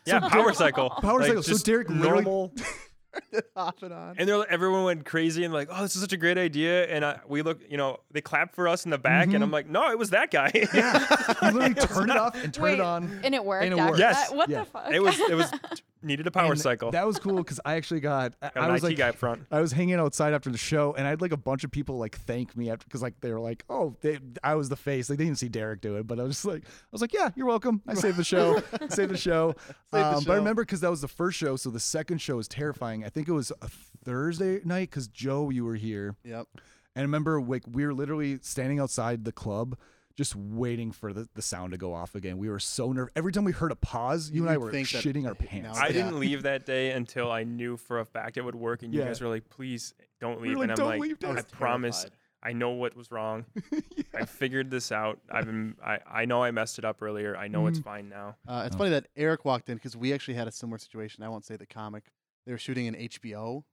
Yeah, 0.06 0.20
power 0.30 0.54
cycle. 0.54 0.90
Power 0.90 1.20
Like, 1.20 1.28
cycle. 1.28 1.44
So 1.44 1.52
just 1.52 1.66
Derek 1.66 1.90
literally- 1.90 2.24
normal. 2.24 2.54
off 3.56 3.82
and 3.84 3.94
on. 3.94 4.16
And 4.18 4.28
they're 4.28 4.38
like- 4.38 4.50
everyone 4.50 4.84
went 4.84 5.06
crazy 5.06 5.44
and 5.44 5.54
like, 5.54 5.70
oh, 5.72 5.82
this 5.82 5.96
is 5.96 6.02
such 6.02 6.14
a 6.14 6.18
great 6.18 6.38
idea. 6.38 6.86
And 6.88 7.04
I, 7.06 7.20
we 7.28 7.42
look, 7.42 7.60
you 7.70 7.78
know, 7.78 8.00
they 8.12 8.22
clap 8.22 8.56
for 8.56 8.68
us 8.68 8.86
in 8.86 8.92
the 8.92 8.98
back, 8.98 9.34
and 9.34 9.44
I'm 9.44 9.52
like, 9.52 9.68
no, 9.68 9.90
it 9.92 9.98
was 9.98 10.12
that 10.12 10.32
guy. 10.32 10.52
Mm-hmm. 10.52 10.78
Yeah, 10.78 11.50
he 11.52 11.58
literally 11.58 11.74
turned 11.76 12.12
it 12.12 12.18
off 12.18 12.36
and 12.36 12.54
turned 12.54 12.64
Wait, 12.64 12.74
it 12.76 12.82
on. 12.82 13.20
and 13.24 13.36
it 13.36 13.44
worked. 13.44 13.66
And 13.66 13.74
it 13.74 13.78
worked. 13.78 14.00
Yes. 14.00 14.30
that? 14.30 14.36
What 14.38 14.50
Yeah. 14.50 14.60
the 14.60 14.66
fuck? 14.66 14.92
it 14.92 15.02
was 15.02 15.20
it 15.20 15.36
was 15.36 15.52
needed 16.02 16.28
a 16.28 16.32
power 16.32 16.52
And 16.52 16.60
cycle. 16.62 16.92
That 16.92 17.06
was 17.08 17.20
cool 17.20 17.38
because 17.38 17.60
I 17.66 17.76
actually 17.76 18.00
got. 18.00 18.34
I, 18.42 18.50
Got 18.50 18.58
I 18.58 18.66
an 18.68 18.74
was 18.74 18.84
IT 18.84 18.88
like, 18.88 18.98
guy 18.98 19.10
up 19.10 19.16
front. 19.16 19.46
I 19.52 19.60
was 19.62 19.72
hanging 19.72 19.96
outside 19.96 20.34
after 20.34 20.50
the 20.50 20.58
show, 20.58 20.94
and 20.98 21.06
I 21.08 21.10
had 21.12 21.22
like 21.22 21.32
a 21.32 21.38
bunch 21.38 21.64
of 21.64 21.72
people 21.72 21.98
like 21.98 22.18
thank 22.18 22.56
me 22.56 22.70
after 22.70 22.86
because 22.86 23.02
like 23.02 23.20
they 23.22 23.32
were 23.32 23.40
like, 23.40 23.64
"Oh, 23.70 23.96
they, 24.02 24.20
I 24.44 24.56
was 24.56 24.70
the 24.70 24.76
face." 24.76 25.10
Like 25.10 25.18
they 25.20 25.26
didn't 25.26 25.40
see 25.40 25.50
Derek 25.50 25.82
do 25.82 25.96
it, 25.98 26.08
but 26.08 26.20
I 26.20 26.24
was 26.24 26.34
just 26.36 26.46
like, 26.46 26.64
I 26.66 26.70
was 26.92 27.02
like, 27.02 27.14
"Yeah, 27.14 27.30
you're 27.36 27.46
welcome. 27.48 27.82
I 27.88 27.94
saved 27.94 28.18
the 28.18 28.24
show. 28.36 28.62
saved 28.90 29.12
the 29.12 29.18
show." 29.18 29.56
the 29.92 30.06
um, 30.06 30.14
But 30.16 30.22
show. 30.24 30.32
I 30.34 30.36
remember 30.36 30.64
because 30.64 30.82
that 30.82 30.90
was 30.92 31.02
the 31.02 31.08
first 31.08 31.38
show, 31.38 31.56
so 31.56 31.70
the 31.70 31.80
second 31.80 32.20
show 32.20 32.36
was 32.38 32.48
terrifying. 32.48 33.04
I 33.04 33.10
think 33.10 33.28
it 33.28 33.34
was 33.34 33.52
a 33.62 33.68
Thursday 34.04 34.62
night 34.64 34.90
because 34.90 35.08
Joe, 35.08 35.50
you 35.50 35.66
were 35.66 35.76
here, 35.76 36.16
Yep. 36.24 36.48
and 36.54 36.62
I 36.96 37.02
remember 37.02 37.42
like 37.42 37.64
we 37.70 37.86
were 37.86 37.94
literally 37.94 38.40
standing 38.42 38.80
outside 38.80 39.26
the 39.26 39.32
club. 39.32 39.78
Just 40.18 40.36
waiting 40.36 40.92
for 40.92 41.14
the, 41.14 41.30
the 41.36 41.44
sound 41.44 41.72
to 41.74 41.78
go 41.78 41.94
off 41.94 42.16
again. 42.16 42.40
We 42.40 42.50
were 42.50 42.58
so 42.60 42.92
nervous. 42.92 43.12
Every 43.16 43.32
time 43.32 43.44
we 43.44 43.52
heard 43.52 43.72
a 43.72 43.76
pause, 43.76 44.32
you 44.32 44.42
and 44.44 44.50
I 44.50 44.58
were 44.58 44.72
think 44.72 44.90
that- 44.90 45.04
shitting 45.04 45.28
our 45.28 45.36
pants. 45.36 45.78
I 45.78 45.88
Yeah. 45.88 45.94
didn't 45.94 46.20
leave 46.20 46.42
that 46.44 46.66
day 46.66 46.92
until 46.92 47.32
I 47.32 47.44
knew 47.44 47.78
for 47.78 48.00
a 48.00 48.06
fact 48.06 48.36
it 48.38 48.42
would 48.42 48.56
work, 48.56 48.82
and 48.82 48.92
you 48.94 49.00
Yeah. 49.02 49.08
guys 49.08 49.22
were 49.22 49.28
like, 49.30 49.48
"Please 49.50 49.94
don't 50.20 50.42
leave." 50.42 50.56
were 50.58 50.62
like, 50.66 50.72
and 50.72 50.80
I'm 50.80 50.86
like, 50.88 51.00
leave, 51.02 51.18
"I 51.24 51.28
Derek." 51.34 51.52
promise, 51.52 52.02
terrified. 52.02 52.18
I 52.42 52.54
know 52.54 52.72
what 52.72 52.96
was 52.96 53.12
wrong. 53.12 53.46
I 54.16 54.26
figured 54.26 54.72
this 54.72 54.92
out. 54.92 55.20
I've 55.30 55.46
been, 55.46 55.76
I, 55.84 56.00
I 56.08 56.26
know 56.26 56.42
I 56.44 56.50
messed 56.52 56.80
it 56.80 56.86
up 56.86 57.02
earlier. 57.02 57.36
I 57.38 57.48
know 57.48 57.68
it's 57.68 57.80
Mhm. 57.80 57.84
fine 57.84 58.10
now." 58.10 58.38
Uh, 58.48 58.64
it's 58.66 58.76
Oh. 58.76 58.80
funny 58.80 58.90
that 58.92 59.08
Eric 59.16 59.46
walked 59.46 59.70
in 59.70 59.76
because 59.78 59.96
we 59.96 60.14
actually 60.14 60.34
had 60.36 60.48
a 60.48 60.52
similar 60.52 60.80
situation. 60.80 61.24
I 61.24 61.30
won't 61.30 61.46
say 61.46 61.58
the 61.58 61.66
comic. 61.68 62.06
They 62.48 62.52
were 62.52 62.58
shooting 62.58 62.88
an 62.88 62.96
HBO 62.96 63.66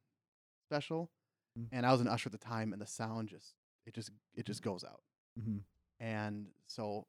special, 0.69 1.11
Mm. 1.59 1.69
and 1.73 1.87
I 1.87 1.93
was 1.93 2.01
an 2.03 2.09
usher 2.09 2.29
at 2.29 2.33
the 2.33 2.39
time, 2.39 2.73
and 2.75 2.83
the 2.83 2.87
sound 2.87 3.29
just 3.31 3.55
it 3.87 3.95
just 3.95 4.11
it 4.35 4.45
just 4.45 4.63
goes 4.63 4.85
out. 4.85 5.01
Mhm. 5.41 5.61
And 6.01 6.47
so 6.67 7.07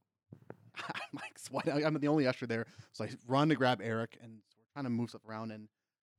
I'm 0.77 1.01
like, 1.13 1.37
sweating. 1.37 1.85
I'm 1.85 1.99
the 1.99 2.07
only 2.07 2.27
usher 2.27 2.45
there, 2.45 2.65
so 2.93 3.05
I 3.05 3.09
run 3.27 3.49
to 3.49 3.55
grab 3.55 3.81
Eric, 3.81 4.17
and 4.21 4.33
we're 4.57 4.65
trying 4.73 4.85
to 4.85 4.89
move 4.89 5.09
stuff 5.09 5.21
around, 5.27 5.51
and 5.51 5.67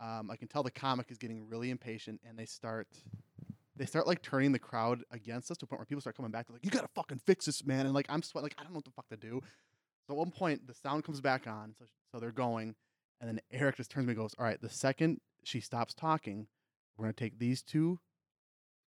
um, 0.00 0.30
I 0.30 0.36
can 0.36 0.48
tell 0.48 0.62
the 0.62 0.70
comic 0.70 1.10
is 1.10 1.18
getting 1.18 1.48
really 1.48 1.70
impatient, 1.70 2.20
and 2.26 2.38
they 2.38 2.46
start. 2.46 2.88
They 3.78 3.84
start 3.84 4.06
like 4.06 4.22
turning 4.22 4.52
the 4.52 4.58
crowd 4.58 5.04
against 5.10 5.50
us 5.50 5.58
to 5.58 5.66
a 5.66 5.68
point 5.68 5.80
where 5.80 5.86
people 5.86 6.00
start 6.00 6.16
coming 6.16 6.30
back. 6.30 6.46
They're 6.46 6.54
like, 6.54 6.64
"You 6.64 6.70
gotta 6.70 6.88
fucking 6.94 7.20
fix 7.26 7.44
this, 7.44 7.64
man!" 7.64 7.84
And 7.84 7.94
like 7.94 8.06
I'm 8.08 8.22
sweating, 8.22 8.46
like 8.46 8.54
I 8.58 8.62
don't 8.62 8.72
know 8.72 8.78
what 8.78 8.86
the 8.86 8.90
fuck 8.92 9.08
to 9.10 9.16
do. 9.18 9.42
So 10.06 10.14
at 10.14 10.16
one 10.16 10.30
point, 10.30 10.66
the 10.66 10.72
sound 10.74 11.04
comes 11.04 11.20
back 11.20 11.46
on, 11.46 11.74
so, 11.78 11.84
so 12.12 12.20
they're 12.20 12.30
going, 12.30 12.74
and 13.20 13.28
then 13.28 13.40
Eric 13.50 13.76
just 13.76 13.90
turns 13.90 14.04
to 14.04 14.06
me 14.06 14.12
and 14.12 14.18
goes, 14.18 14.34
"All 14.38 14.46
right, 14.46 14.60
the 14.60 14.70
second 14.70 15.20
she 15.44 15.60
stops 15.60 15.92
talking, 15.92 16.46
we're 16.96 17.04
gonna 17.04 17.12
take 17.12 17.38
these 17.38 17.62
two 17.62 17.98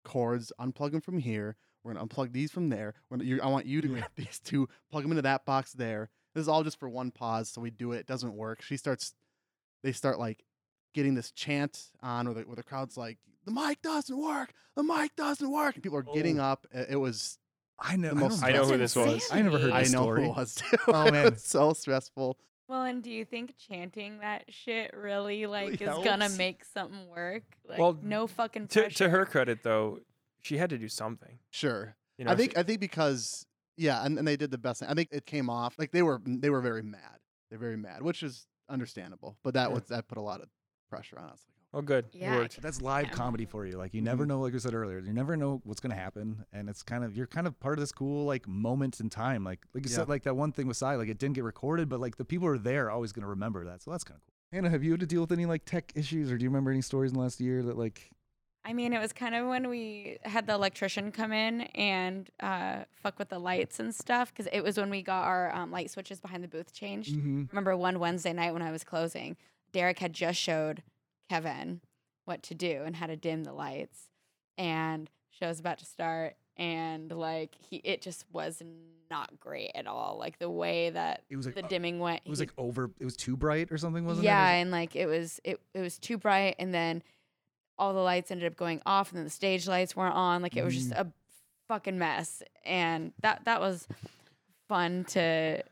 cords, 0.04 0.52
unplug 0.60 0.92
them 0.92 1.02
from 1.02 1.20
here. 1.20 1.56
We're 1.84 1.94
gonna 1.94 2.06
unplug 2.08 2.32
these 2.34 2.52
from 2.52 2.70
there. 2.70 2.94
We're 3.10 3.18
gonna, 3.18 3.30
you, 3.30 3.42
I 3.42 3.48
want 3.48 3.66
you 3.66 3.82
to 3.82 3.88
grab 3.88 4.10
these 4.16 4.40
two, 4.44 4.68
plug 4.92 5.04
them 5.04 5.12
into 5.12 5.22
that 5.24 5.46
box 5.46 5.74
there. 5.74 6.10
This 6.36 6.44
is 6.44 6.48
all 6.48 6.64
just 6.64 6.80
for 6.80 6.90
one 6.90 7.12
pause. 7.12 7.50
So 7.50 7.62
we 7.62 7.70
do 7.72 7.92
it. 7.94 8.00
It 8.00 8.08
doesn't 8.08 8.34
work. 8.34 8.62
She 8.62 8.78
starts. 8.78 9.14
They 9.84 9.92
start 9.94 10.20
like 10.20 10.44
getting 10.94 11.16
this 11.16 11.32
chant 11.32 11.86
on, 12.04 12.26
where 12.26 12.34
the, 12.36 12.42
where 12.42 12.56
the 12.56 12.64
crowd's 12.64 12.98
like, 12.98 13.18
"The 13.46 13.52
mic 13.52 13.82
doesn't 13.82 14.18
work. 14.18 14.54
The 14.76 14.84
mic 14.84 15.16
doesn't 15.16 15.50
work," 15.52 15.76
and 15.76 15.84
people 15.84 15.98
are 15.98 16.04
getting 16.04 16.40
Oh. 16.40 16.44
up. 16.44 16.68
It, 16.72 16.88
it 16.92 16.96
was. 16.98 17.38
I 17.80 17.96
know. 17.96 18.10
The 18.10 18.16
I, 18.18 18.20
most 18.20 18.42
don't 18.42 18.50
I 18.50 18.54
know 18.54 18.66
who 18.66 18.78
this 18.78 18.96
was. 18.96 19.30
I 19.32 19.42
never 19.42 19.58
heard 19.58 19.72
I 19.72 19.82
know 19.84 19.86
story. 20.04 20.24
who 20.26 20.32
it 20.32 20.36
was 20.36 20.56
too. 20.56 20.78
Oh, 20.90 21.06
It 21.06 21.14
man. 21.14 21.32
was 21.32 21.44
so 21.46 21.72
stressful. 21.74 22.38
Well, 22.68 22.84
and 22.84 23.02
do 23.02 23.10
you 23.10 23.26
think 23.26 23.56
chanting 23.58 24.20
that 24.20 24.44
shit 24.50 24.94
really 24.96 25.48
like 25.48 25.80
Really 25.80 25.86
is 26.00 26.06
gonna 26.06 26.30
make 26.30 26.64
something 26.66 27.08
work? 27.10 27.42
Like, 27.68 27.80
Well, 27.80 27.98
no 28.04 28.28
fucking 28.28 28.68
To, 28.68 28.90
to 28.90 29.10
her 29.10 29.26
credit, 29.26 29.64
though, 29.64 30.02
she 30.42 30.58
had 30.58 30.70
to 30.70 30.78
do 30.78 30.88
something. 30.88 31.40
Sure. 31.52 31.96
You 32.18 32.26
know, 32.26 32.32
I 32.32 32.36
think 32.36 32.52
she- 32.52 32.58
I 32.58 32.64
think 32.64 32.80
because 32.80 33.46
yeah, 33.78 34.04
and, 34.06 34.18
and 34.18 34.28
they 34.28 34.36
did 34.36 34.52
the 34.52 34.58
best 34.58 34.82
thing. 34.82 34.90
I 34.90 34.94
think 34.94 35.10
it 35.12 35.26
came 35.26 35.50
off 35.50 35.76
like 35.80 35.92
they 35.92 36.02
were 36.02 36.20
they 36.26 36.50
were 36.50 36.62
very 36.62 36.84
mad. 36.84 37.20
They're 37.50 37.60
very 37.60 37.78
mad, 37.78 38.02
which 38.04 38.24
is 38.24 38.48
understandable. 38.70 39.38
But 39.44 39.54
that 39.56 39.70
Yeah. 39.70 39.74
was 39.76 39.84
that 39.88 40.08
put 40.08 40.18
a 40.18 40.22
lot 40.22 40.42
of 40.42 40.50
pressure 40.90 41.18
on 41.20 41.30
us. 41.30 41.46
oh, 41.72 41.82
good. 41.84 42.06
Yeah, 42.14 42.32
It 42.34 42.36
I 42.36 42.40
worked. 42.40 42.62
That's 42.64 42.82
live 42.82 43.06
Yeah. 43.06 43.12
comedy 43.12 43.46
for 43.46 43.64
you. 43.66 43.78
Like 43.78 43.94
you 43.94 44.02
never 44.02 44.26
Mhm. 44.26 44.30
know, 44.30 44.40
like 44.42 44.56
I 44.56 44.58
said 44.58 44.74
earlier, 44.74 44.98
you 45.00 45.14
never 45.14 45.38
know 45.38 45.62
what's 45.66 45.80
gonna 45.80 45.94
happen, 45.96 46.44
and 46.52 46.68
it's 46.68 46.82
kind 46.82 47.04
of 47.04 47.16
you're 47.16 47.28
kind 47.28 47.46
of 47.48 47.60
part 47.60 47.78
of 47.78 47.82
this 47.82 47.92
cool 47.92 48.26
like 48.26 48.48
moment 48.48 49.00
in 49.00 49.10
time. 49.10 49.44
Like 49.44 49.66
like 49.74 49.86
you 49.86 49.92
Yeah. 49.92 49.98
said, 49.98 50.10
like 50.10 50.24
that 50.24 50.36
one 50.36 50.52
thing 50.52 50.66
with 50.68 50.78
Cy, 50.78 50.96
like 50.96 51.10
it 51.10 51.20
didn't 51.20 51.36
get 51.36 51.44
recorded, 51.44 51.88
but 51.90 52.00
like 52.00 52.18
the 52.18 52.26
people 52.26 52.48
who 52.48 52.56
are 52.56 52.58
there 52.58 52.88
are 52.88 52.92
always 52.92 53.12
gonna 53.12 53.28
remember 53.28 53.64
that. 53.66 53.82
So 53.84 53.92
that's 53.92 54.04
kind 54.04 54.18
of 54.18 54.24
cool. 54.26 54.34
Hannah, 54.52 54.70
have 54.72 54.84
you 54.84 54.92
had 54.92 55.00
to 55.02 55.06
deal 55.06 55.22
with 55.22 55.32
any 55.32 55.46
like 55.46 55.64
tech 55.66 55.92
issues, 55.96 56.32
or 56.32 56.38
do 56.40 56.44
you 56.44 56.50
remember 56.50 56.72
any 56.72 56.82
stories 56.82 57.12
in 57.12 57.16
the 57.18 57.22
last 57.22 57.40
year 57.40 57.62
that 57.64 57.78
like? 57.78 58.10
I 58.66 58.74
mean, 58.74 58.94
it 58.94 59.00
was 59.00 59.14
kind 59.14 59.34
of 59.36 59.48
when 59.48 59.70
we 59.70 60.18
had 60.24 60.46
the 60.46 60.54
electrician 60.54 61.12
come 61.12 61.32
in 61.32 61.62
and 61.62 62.30
uh, 62.40 62.84
fuck 63.02 63.18
with 63.18 63.30
the 63.30 63.40
lights 63.40 63.80
and 63.80 63.96
stuff 63.96 64.34
because 64.34 64.50
it 64.52 64.62
was 64.64 64.78
when 64.78 64.90
we 64.90 65.02
got 65.02 65.24
our 65.26 65.54
um, 65.56 65.72
light 65.72 65.90
switches 65.90 66.20
behind 66.20 66.44
the 66.44 66.48
booth 66.48 66.74
changed. 66.74 67.16
Mm-hmm. 67.16 67.46
Remember 67.52 67.76
one 67.76 68.00
Wednesday 68.00 68.34
night 68.34 68.54
when 68.54 68.62
I 68.62 68.72
was 68.72 68.84
closing, 68.84 69.38
Derek 69.72 70.00
had 70.00 70.14
just 70.14 70.40
showed 70.40 70.84
Kevin 71.30 71.82
what 72.26 72.44
to 72.44 72.54
do 72.54 72.84
and 72.86 72.98
how 72.98 73.08
to 73.08 73.16
dim 73.16 73.44
the 73.44 73.54
lights, 73.54 74.10
and 74.58 75.10
show 75.32 75.48
was 75.48 75.60
about 75.60 75.80
to 75.80 75.86
start, 75.86 76.36
and 76.58 77.12
like 77.12 77.56
he, 77.56 77.78
it 77.78 78.02
just 78.02 78.26
was 78.32 78.62
not 79.10 79.40
great 79.40 79.72
at 79.74 79.88
all. 79.88 80.18
Like 80.20 80.38
the 80.38 80.50
way 80.50 80.90
that 80.92 81.24
It 81.30 81.38
was 81.38 81.46
like 81.46 81.56
the 81.56 81.64
uh, 81.66 81.68
dimming 81.68 82.00
went. 82.00 82.22
it 82.26 82.30
was 82.30 82.40
he- 82.40 82.46
like 82.46 82.54
over. 82.58 82.92
It 83.00 83.06
was 83.06 83.16
too 83.16 83.36
bright 83.38 83.72
or 83.72 83.78
something, 83.78 84.06
wasn't 84.06 84.26
yeah, 84.26 84.50
it? 84.50 84.52
Yeah, 84.52 84.62
and 84.62 84.72
like 84.72 84.96
it 84.96 85.08
was 85.08 85.40
it 85.44 85.60
it 85.74 85.80
was 85.80 85.98
too 85.98 86.18
bright, 86.18 86.56
and 86.60 86.74
then 86.74 87.02
all 87.80 87.94
the 87.94 88.00
lights 88.02 88.30
ended 88.30 88.52
up 88.52 88.58
going 88.58 88.82
off, 88.86 89.10
and 89.10 89.18
then 89.18 89.24
the 89.24 89.30
stage 89.32 89.68
lights 89.68 89.96
weren't 89.96 90.14
on. 90.16 90.42
Like 90.44 90.56
it 90.58 90.64
was 90.64 90.76
just 90.76 90.92
Mm. 90.92 91.00
a 91.08 91.14
fucking 91.68 91.98
mess, 91.98 92.44
and 92.66 93.14
that 93.22 93.46
that 93.46 93.60
was 93.62 93.88
fun 94.68 95.04
to 95.06 95.64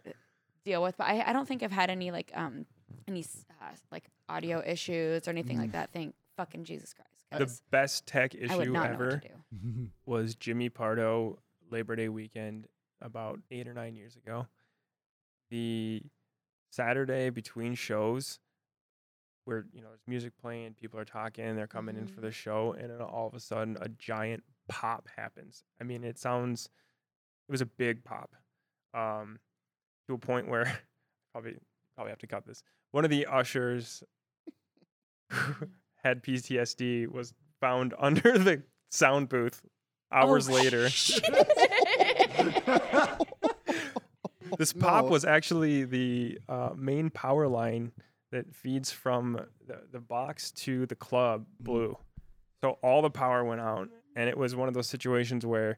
deal 0.66 0.82
with. 0.82 0.98
But 0.98 1.08
I, 1.08 1.24
I 1.28 1.34
don't 1.34 1.48
think 1.48 1.62
I've 1.64 1.72
had 1.72 1.90
any 1.90 2.10
like 2.12 2.32
um 2.34 2.66
any 3.08 3.24
uh, 3.62 3.66
like 3.92 4.06
audio 4.30 4.64
issues 4.66 5.28
or 5.28 5.32
anything 5.32 5.58
like 5.60 5.70
Mm. 5.70 5.74
that. 5.74 5.92
Thank 5.94 6.16
fucking 6.38 6.64
Jesus 6.66 6.94
Christ. 6.94 7.12
The 7.32 7.60
best 7.72 8.06
tech 8.08 8.34
issue 8.36 8.76
ever 8.78 9.22
was 10.06 10.36
Jimmy 10.36 10.70
Pardo 10.70 11.40
Labor 11.70 11.96
Day 11.98 12.08
weekend 12.10 12.68
about 13.02 13.40
eight 13.52 13.68
or 13.68 13.74
nine 13.74 13.96
years 13.96 14.16
ago. 14.16 14.48
The 15.50 16.02
Saturday 16.72 17.30
between 17.30 17.76
shows, 17.76 18.40
where 19.48 19.66
you 19.74 19.82
know 19.82 19.88
there's 19.88 20.02
music 20.08 20.34
playing, 20.42 20.74
people 20.74 21.00
are 21.00 21.06
talking, 21.06 21.56
they're 21.56 21.68
coming 21.68 21.96
in 21.96 22.06
for 22.08 22.20
Mhm. 22.20 22.24
the 22.24 22.32
show, 22.32 22.74
and 22.74 22.90
then 22.92 23.02
all 23.02 23.28
of 23.28 23.34
a 23.34 23.40
sudden 23.40 23.78
a 23.80 23.88
giant 23.90 24.44
pop 24.68 25.08
happens. 25.16 25.64
I 25.80 25.86
mean, 25.86 26.04
it 26.04 26.18
sounds, 26.20 26.66
it 27.48 27.52
was 27.52 27.62
a 27.62 27.66
big 27.66 28.04
pop, 28.04 28.36
um, 28.94 29.40
to 30.08 30.14
a 30.16 30.18
point 30.18 30.50
where 30.50 30.66
probably 31.32 31.58
probably 31.96 32.12
have 32.12 32.20
to 32.20 32.28
cut 32.28 32.46
this. 32.46 32.62
One 32.92 33.06
of 33.06 33.10
the 33.10 33.26
ushers 33.26 34.04
had 36.04 36.24
PTSD 36.24 37.08
was 37.08 37.34
found 37.62 37.94
under 38.00 38.38
the 38.38 38.64
sound 38.92 39.30
booth 39.30 39.62
hours 40.12 40.50
Oh, 40.50 40.54
later. 40.54 40.90
This 44.58 44.72
pop 44.74 45.06
No. 45.06 45.12
was 45.12 45.26
actually 45.26 45.84
the 45.84 46.40
uh, 46.48 46.70
main 46.76 47.10
power 47.10 47.48
line 47.48 47.92
that 48.32 48.54
feeds 48.54 48.92
from 48.92 49.40
the, 49.68 49.82
the 49.92 50.00
box 50.00 50.52
to 50.52 50.86
the 50.86 50.96
club 50.96 51.46
blew. 51.60 51.98
So 52.62 52.78
all 52.82 53.02
the 53.02 53.10
power 53.10 53.44
went 53.44 53.62
out, 53.62 53.90
and 54.16 54.30
it 54.30 54.38
was 54.38 54.56
one 54.56 54.68
of 54.68 54.74
those 54.74 54.88
situations 54.88 55.46
where 55.46 55.78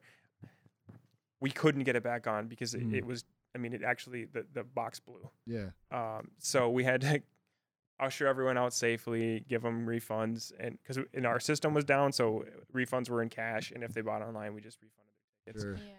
we 1.42 1.52
couldn't 1.52 1.84
get 1.84 1.96
it 1.96 2.04
back 2.04 2.28
on 2.28 2.48
because 2.48 2.74
it, 2.74 2.82
Mm. 2.88 2.94
it 2.96 3.06
was 3.06 3.24
I 3.56 3.58
mean, 3.58 3.74
it 3.74 3.82
actually 3.84 4.26
the 4.26 4.46
the 4.54 4.64
box 4.64 5.00
blew. 5.00 5.28
Yeah. 5.48 5.70
Um, 5.92 6.30
so 6.38 6.70
we 6.70 6.84
had 6.84 7.02
to 7.02 7.22
usher 8.00 8.28
everyone 8.28 8.58
out 8.58 8.74
safely, 8.74 9.44
give 9.50 9.64
them 9.64 9.86
refunds, 9.88 10.52
and 10.60 10.78
because 10.82 11.04
in 11.14 11.26
our 11.26 11.40
system 11.40 11.74
was 11.74 11.84
down, 11.84 12.12
so 12.14 12.46
refunds 12.74 13.10
were 13.10 13.22
in 13.22 13.30
cash, 13.30 13.72
and 13.72 13.84
if 13.84 13.94
they 13.94 14.02
bought 14.02 14.22
online, 14.22 14.54
we 14.54 14.62
just 14.62 14.78
refunded 14.82 15.14
their 15.46 15.54
tickets. 15.54 15.64
Sure. 15.64 15.90
Yeah. 15.90 15.96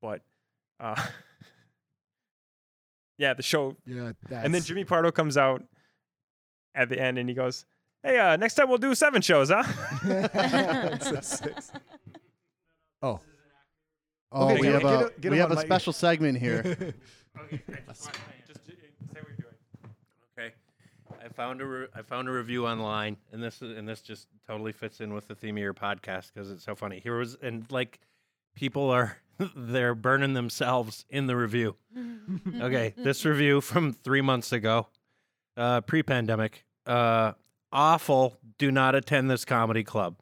But 0.00 0.22
uh, 0.80 1.06
yeah, 3.18 3.34
the 3.34 3.42
show, 3.42 3.76
Yeah. 3.86 4.12
and 4.30 4.54
then 4.54 4.62
Jimmy 4.62 4.84
Pardo 4.84 5.10
comes 5.10 5.36
out 5.36 5.62
at 6.76 6.88
the 6.88 7.00
end, 7.00 7.18
and 7.18 7.28
he 7.28 7.34
goes, 7.34 7.64
"Hey, 8.04 8.18
uh, 8.18 8.36
next 8.36 8.54
time 8.54 8.68
we'll 8.68 8.78
do 8.78 8.94
seven 8.94 9.22
shows, 9.22 9.50
huh?" 9.50 9.64
It's 10.04 11.06
a 11.06 11.22
six. 11.22 11.72
Oh. 13.02 13.20
Oh, 14.32 14.46
Okay, 14.50 14.54
we 14.56 14.62
get- 14.62 14.72
have 14.72 14.82
get 14.82 14.92
a 14.92 15.06
a- 15.06 15.10
get 15.20 15.30
we 15.32 15.36
him 15.38 15.40
have 15.42 15.50
on 15.52 15.56
a 15.56 15.60
mic. 15.60 15.66
special 15.66 15.92
segment 15.92 16.38
here. 16.38 16.62
okay, 17.40 17.62
just 17.88 18.04
say 18.04 18.12
what 19.12 19.28
you're 19.28 19.36
doing. 19.36 19.54
Okay. 20.38 20.52
I 21.24 21.28
found 21.28 21.60
a 21.60 21.66
re- 21.66 21.86
I 21.94 22.02
found 22.02 22.28
a 22.28 22.32
review 22.32 22.66
online, 22.66 23.16
and 23.32 23.42
this 23.42 23.62
is, 23.62 23.76
and 23.76 23.88
this 23.88 24.02
just 24.02 24.28
totally 24.46 24.72
fits 24.72 25.00
in 25.00 25.14
with 25.14 25.28
the 25.28 25.34
theme 25.34 25.56
of 25.56 25.62
your 25.62 25.74
podcast 25.74 26.32
because 26.34 26.50
it's 26.50 26.64
so 26.64 26.74
funny. 26.74 26.98
Here 27.00 27.16
was 27.18 27.36
and 27.40 27.70
like 27.70 28.00
people 28.56 28.90
are 28.90 29.16
they're 29.56 29.94
burning 29.94 30.34
themselves 30.34 31.04
in 31.08 31.26
the 31.26 31.36
review. 31.36 31.76
Okay, 32.60 32.94
this 32.96 33.24
review 33.24 33.60
from 33.60 33.92
three 33.92 34.20
months 34.22 34.52
ago, 34.52 34.88
uh, 35.56 35.80
pre-pandemic. 35.82 36.64
Uh, 36.86 37.32
awful. 37.72 38.36
Do 38.58 38.70
not 38.70 38.94
attend 38.94 39.30
this 39.30 39.44
comedy 39.44 39.84
club. 39.84 40.16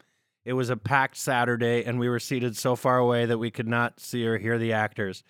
It 0.45 0.53
was 0.53 0.69
a 0.69 0.77
packed 0.77 1.17
Saturday, 1.17 1.85
and 1.85 1.99
we 1.99 2.09
were 2.09 2.21
seated 2.21 2.57
so 2.57 2.77
far 2.77 2.99
away 2.99 3.25
that 3.27 3.39
we 3.39 3.51
could 3.51 3.69
not 3.69 3.99
see 4.01 4.27
or 4.27 4.39
hear 4.39 4.59
the 4.59 4.73
actors. 4.73 5.25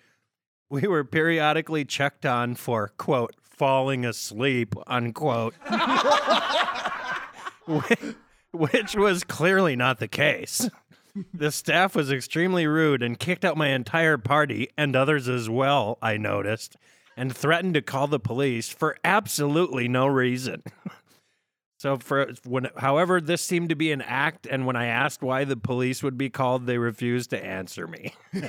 We 0.69 0.87
were 0.87 1.03
periodically 1.03 1.85
checked 1.85 2.25
on 2.25 2.55
for 2.55 2.89
quote 2.97 3.35
falling 3.41 4.05
asleep 4.05 4.75
unquote, 4.87 5.53
which 8.51 8.95
was 8.95 9.23
clearly 9.23 9.75
not 9.75 9.99
the 9.99 10.07
case. 10.07 10.69
The 11.33 11.51
staff 11.51 11.95
was 11.95 12.11
extremely 12.11 12.67
rude 12.67 13.01
and 13.01 13.17
kicked 13.17 13.45
out 13.45 13.55
my 13.55 13.69
entire 13.69 14.17
party 14.17 14.69
and 14.77 14.95
others 14.95 15.29
as 15.29 15.49
well, 15.49 15.97
I 16.01 16.17
noticed, 16.17 16.75
and 17.17 17.35
threatened 17.35 17.73
to 17.75 17.81
call 17.81 18.07
the 18.07 18.19
police 18.19 18.69
for 18.69 18.97
absolutely 19.03 19.87
no 19.87 20.07
reason. 20.07 20.63
So 21.77 21.97
for 21.97 22.31
when 22.45 22.69
however 22.77 23.21
this 23.21 23.43
seemed 23.43 23.69
to 23.69 23.75
be 23.75 23.91
an 23.91 24.01
act 24.01 24.47
and 24.49 24.65
when 24.65 24.75
I 24.75 24.85
asked 24.87 25.21
why 25.21 25.43
the 25.43 25.57
police 25.57 26.01
would 26.01 26.17
be 26.17 26.29
called, 26.31 26.65
they 26.65 26.79
refused 26.79 27.29
to 27.31 27.45
answer 27.45 27.85
me. 27.85 28.13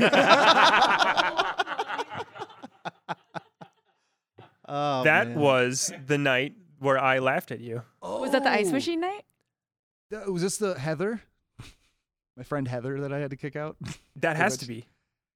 Oh, 4.68 5.04
that 5.04 5.28
man. 5.28 5.38
was 5.38 5.92
the 6.06 6.18
night 6.18 6.54
where 6.78 6.98
I 6.98 7.20
laughed 7.20 7.50
at 7.52 7.60
you. 7.60 7.82
Oh. 8.02 8.20
Was 8.20 8.32
that 8.32 8.42
the 8.42 8.50
ice 8.50 8.68
Oh. 8.68 8.72
machine 8.72 9.00
night? 9.00 9.24
That- 10.10 10.30
Was 10.32 10.42
this 10.42 10.56
the 10.58 10.78
Heather? 10.78 11.22
My 12.36 12.42
friend 12.42 12.66
Heather 12.66 13.00
that 13.02 13.12
I 13.12 13.18
had 13.18 13.30
to 13.30 13.36
kick 13.36 13.54
out? 13.56 13.76
That 14.16 14.36
has 14.36 14.54
much. 14.54 14.60
to 14.60 14.66
be. 14.66 14.86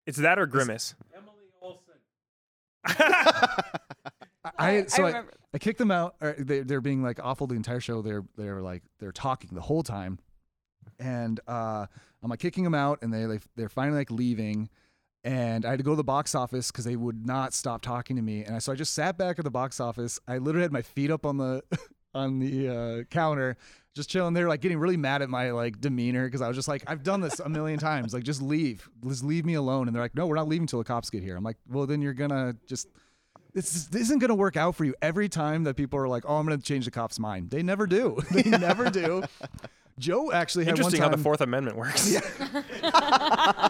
It's 0.06 0.18
that 0.18 0.38
or 0.38 0.46
Grimace. 0.46 0.94
I 2.84 4.84
so 4.86 5.04
I, 5.04 5.08
remember. 5.08 5.32
I 5.52 5.58
kicked 5.58 5.78
them 5.78 5.90
out. 5.90 6.16
Or 6.20 6.34
they, 6.38 6.60
they're 6.60 6.80
being 6.80 7.02
like 7.02 7.18
awful 7.22 7.46
the 7.46 7.54
entire 7.54 7.80
show. 7.80 8.02
They're 8.02 8.24
they're 8.36 8.62
like 8.62 8.82
they're 8.98 9.12
talking 9.12 9.50
the 9.52 9.60
whole 9.60 9.82
time, 9.82 10.18
and 10.98 11.40
uh, 11.46 11.86
I'm 12.22 12.30
like 12.30 12.40
kicking 12.40 12.64
them 12.64 12.74
out, 12.74 13.00
and 13.02 13.12
they 13.12 13.26
like 13.26 13.42
they're 13.56 13.68
finally 13.68 13.98
like 13.98 14.10
leaving, 14.10 14.68
and 15.24 15.64
I 15.64 15.70
had 15.70 15.78
to 15.78 15.82
go 15.82 15.92
to 15.92 15.96
the 15.96 16.04
box 16.04 16.34
office 16.34 16.70
because 16.70 16.84
they 16.84 16.96
would 16.96 17.26
not 17.26 17.54
stop 17.54 17.82
talking 17.82 18.16
to 18.16 18.22
me, 18.22 18.44
and 18.44 18.56
I, 18.56 18.58
so 18.58 18.72
I 18.72 18.76
just 18.76 18.94
sat 18.94 19.18
back 19.18 19.38
at 19.38 19.44
the 19.44 19.50
box 19.50 19.80
office. 19.80 20.18
I 20.26 20.38
literally 20.38 20.62
had 20.62 20.72
my 20.72 20.82
feet 20.82 21.10
up 21.10 21.26
on 21.26 21.38
the 21.38 21.62
on 22.14 22.38
the 22.38 22.68
uh, 22.68 23.02
counter. 23.04 23.56
Just 23.96 24.08
chilling 24.08 24.34
there, 24.34 24.48
like 24.48 24.60
getting 24.60 24.78
really 24.78 24.96
mad 24.96 25.20
at 25.20 25.28
my 25.28 25.50
like 25.50 25.80
demeanor 25.80 26.24
because 26.26 26.40
I 26.40 26.48
was 26.48 26.56
just 26.56 26.68
like, 26.68 26.84
I've 26.86 27.02
done 27.02 27.20
this 27.20 27.40
a 27.40 27.48
million 27.48 27.78
times. 27.78 28.14
Like, 28.14 28.22
just 28.22 28.40
leave, 28.40 28.88
just 29.06 29.24
leave 29.24 29.44
me 29.44 29.54
alone. 29.54 29.88
And 29.88 29.94
they're 29.94 30.02
like, 30.02 30.14
No, 30.14 30.26
we're 30.26 30.36
not 30.36 30.48
leaving 30.48 30.66
till 30.66 30.78
the 30.78 30.84
cops 30.84 31.10
get 31.10 31.22
here. 31.22 31.36
I'm 31.36 31.42
like, 31.42 31.56
Well, 31.68 31.86
then 31.86 32.00
you're 32.00 32.14
gonna 32.14 32.54
just 32.66 32.86
this, 33.52 33.86
this 33.86 34.02
isn't 34.02 34.18
going 34.20 34.28
to 34.28 34.34
work 34.34 34.56
out 34.56 34.76
for 34.76 34.84
you 34.84 34.94
every 35.02 35.28
time 35.28 35.64
that 35.64 35.74
people 35.74 35.98
are 35.98 36.08
like, 36.08 36.24
"Oh, 36.26 36.36
I'm 36.36 36.46
going 36.46 36.58
to 36.58 36.64
change 36.64 36.84
the 36.84 36.90
cop's 36.90 37.18
mind." 37.18 37.50
They 37.50 37.62
never 37.62 37.86
do. 37.86 38.18
They 38.30 38.48
never 38.48 38.90
do. 38.90 39.24
Joe 39.98 40.32
actually 40.32 40.64
had 40.64 40.74
one 40.74 40.78
Interesting 40.78 41.02
how 41.02 41.08
the 41.08 41.18
Fourth 41.18 41.40
Amendment 41.40 41.76
works. 41.76 42.14